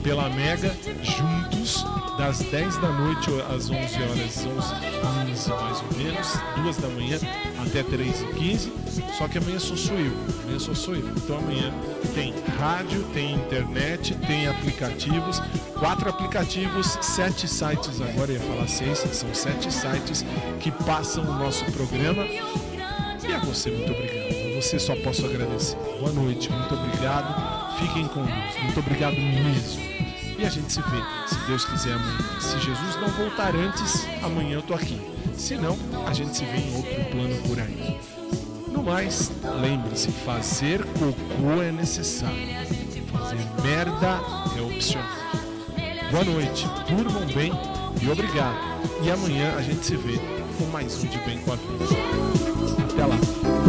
pela 0.03 0.29
Mega, 0.29 0.75
juntos, 1.01 1.83
das 2.17 2.39
10 2.39 2.77
da 2.77 2.89
noite 2.89 3.29
às 3.49 3.69
11 3.69 3.73
horas, 3.73 4.45
11 4.45 4.97
15 5.37 5.49
mais 5.49 5.81
ou 5.81 5.97
menos, 5.97 6.33
2 6.63 6.77
da 6.77 6.87
manhã 6.89 7.19
até 7.65 7.83
3 7.83 8.21
e 8.21 8.25
15 8.33 8.71
só 9.17 9.27
que 9.27 9.37
amanhã 9.37 9.59
só 9.59 9.75
sou 9.75 9.97
eu, 9.97 10.11
amanhã 10.43 10.59
só 10.59 10.73
sou 10.73 10.95
eu. 10.95 11.07
Então 11.09 11.37
amanhã 11.37 11.71
tem 12.13 12.33
rádio, 12.57 13.03
tem 13.13 13.35
internet, 13.35 14.15
tem 14.27 14.47
aplicativos, 14.47 15.41
quatro 15.77 16.09
aplicativos, 16.09 16.97
sete 17.01 17.47
sites, 17.47 18.01
agora 18.01 18.31
ia 18.31 18.39
falar 18.39 18.67
seis, 18.67 18.99
são 19.11 19.33
sete 19.33 19.71
sites 19.71 20.25
que 20.59 20.71
passam 20.71 21.23
o 21.23 21.33
nosso 21.33 21.65
programa. 21.71 22.23
E 22.25 23.33
a 23.33 23.39
você, 23.39 23.69
muito 23.69 23.91
obrigado. 23.91 24.16
Você 24.57 24.79
só 24.79 24.95
posso 24.95 25.23
agradecer. 25.23 25.77
Boa 25.99 26.11
noite, 26.11 26.51
muito 26.51 26.73
obrigado. 26.73 27.77
Fiquem 27.77 28.07
com 28.07 28.25
Deus. 28.25 28.63
Muito 28.63 28.79
obrigado 28.79 29.15
mesmo. 29.15 29.79
E 30.35 30.43
a 30.43 30.49
gente 30.49 30.73
se 30.73 30.81
vê, 30.81 30.97
se 31.27 31.35
Deus 31.45 31.63
quiser, 31.63 31.93
amanhã. 31.93 32.17
Se 32.39 32.59
Jesus 32.59 32.95
não 32.99 33.07
voltar 33.09 33.55
antes, 33.55 34.07
amanhã 34.23 34.55
eu 34.55 34.63
tô 34.63 34.73
aqui. 34.73 34.99
Se 35.35 35.55
não, 35.57 35.77
a 36.07 36.11
gente 36.11 36.35
se 36.35 36.43
vê 36.43 36.57
em 36.57 36.75
outro 36.75 37.05
plano 37.11 37.35
por 37.47 37.59
aí. 37.59 37.99
No 38.69 38.81
mais, 38.81 39.31
lembre-se, 39.61 40.11
fazer 40.11 40.83
cocô 40.85 41.61
é 41.61 41.71
necessário. 41.71 42.35
Fazer 43.11 43.37
merda 43.61 44.19
é 44.57 44.61
opcional. 44.61 45.07
Boa 46.09 46.23
noite, 46.23 46.67
durmam 46.89 47.27
bem 47.27 47.51
e 48.01 48.09
obrigado. 48.09 48.57
E 49.03 49.11
amanhã 49.11 49.53
a 49.55 49.61
gente 49.61 49.85
se 49.85 49.95
vê 49.95 50.19
com 50.57 50.65
mais 50.71 51.03
um 51.03 51.07
de 51.07 51.19
Bem 51.19 51.37
com 51.41 51.53
a 51.53 51.55
Vida. 51.55 51.85
Até 52.91 53.05
lá. 53.05 53.66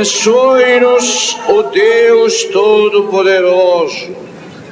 Abençoe-nos, 0.00 1.36
o 1.46 1.62
Deus 1.64 2.44
Todo-Poderoso, 2.44 4.16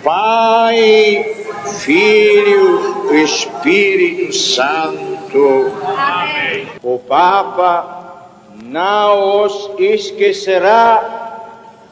Pai, 0.03 1.37
Filho, 1.81 3.13
e 3.13 3.25
Espírito 3.25 4.33
Santo. 4.33 5.71
Amém. 5.85 6.67
O 6.83 6.99
Papa 6.99 8.25
não 8.65 9.45
os 9.45 9.71
esquecerá 9.79 11.45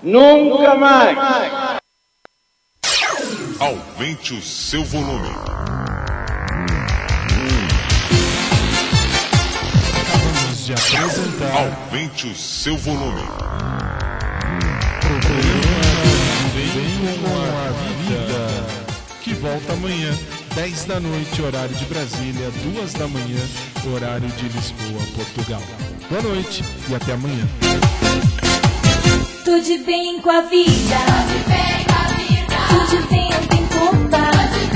nunca 0.03 0.75
mais. 0.75 1.19
Aumente 3.61 4.33
o 4.33 4.41
seu 4.41 4.83
volume 4.83 5.46
O 12.29 12.35
seu 12.35 12.77
volume. 12.77 13.23
Que 19.23 19.33
volta 19.35 19.73
amanhã, 19.75 20.13
10 20.57 20.85
da 20.87 20.99
noite, 20.99 21.41
horário 21.41 21.75
de 21.77 21.85
Brasília, 21.85 22.51
2 22.75 22.95
da 22.95 23.07
manhã, 23.07 23.39
horário 23.95 24.29
de 24.29 24.49
Lisboa, 24.49 25.01
Portugal. 25.15 25.63
Boa 26.11 26.23
noite 26.23 26.65
e 26.89 26.95
até 26.97 27.13
amanhã. 27.13 27.47
Tudo 29.45 29.85
bem 29.85 30.21
com 30.21 30.31
a 30.31 30.41
vida. 30.41 30.97
Tudo 31.07 31.49
bem 31.49 31.85
com 31.85 31.95
a 31.95 32.07
vida. 32.17 32.57
Tudo 32.91 33.09
bem, 33.09 33.31
tem 33.49 33.67
conta. 33.69 34.76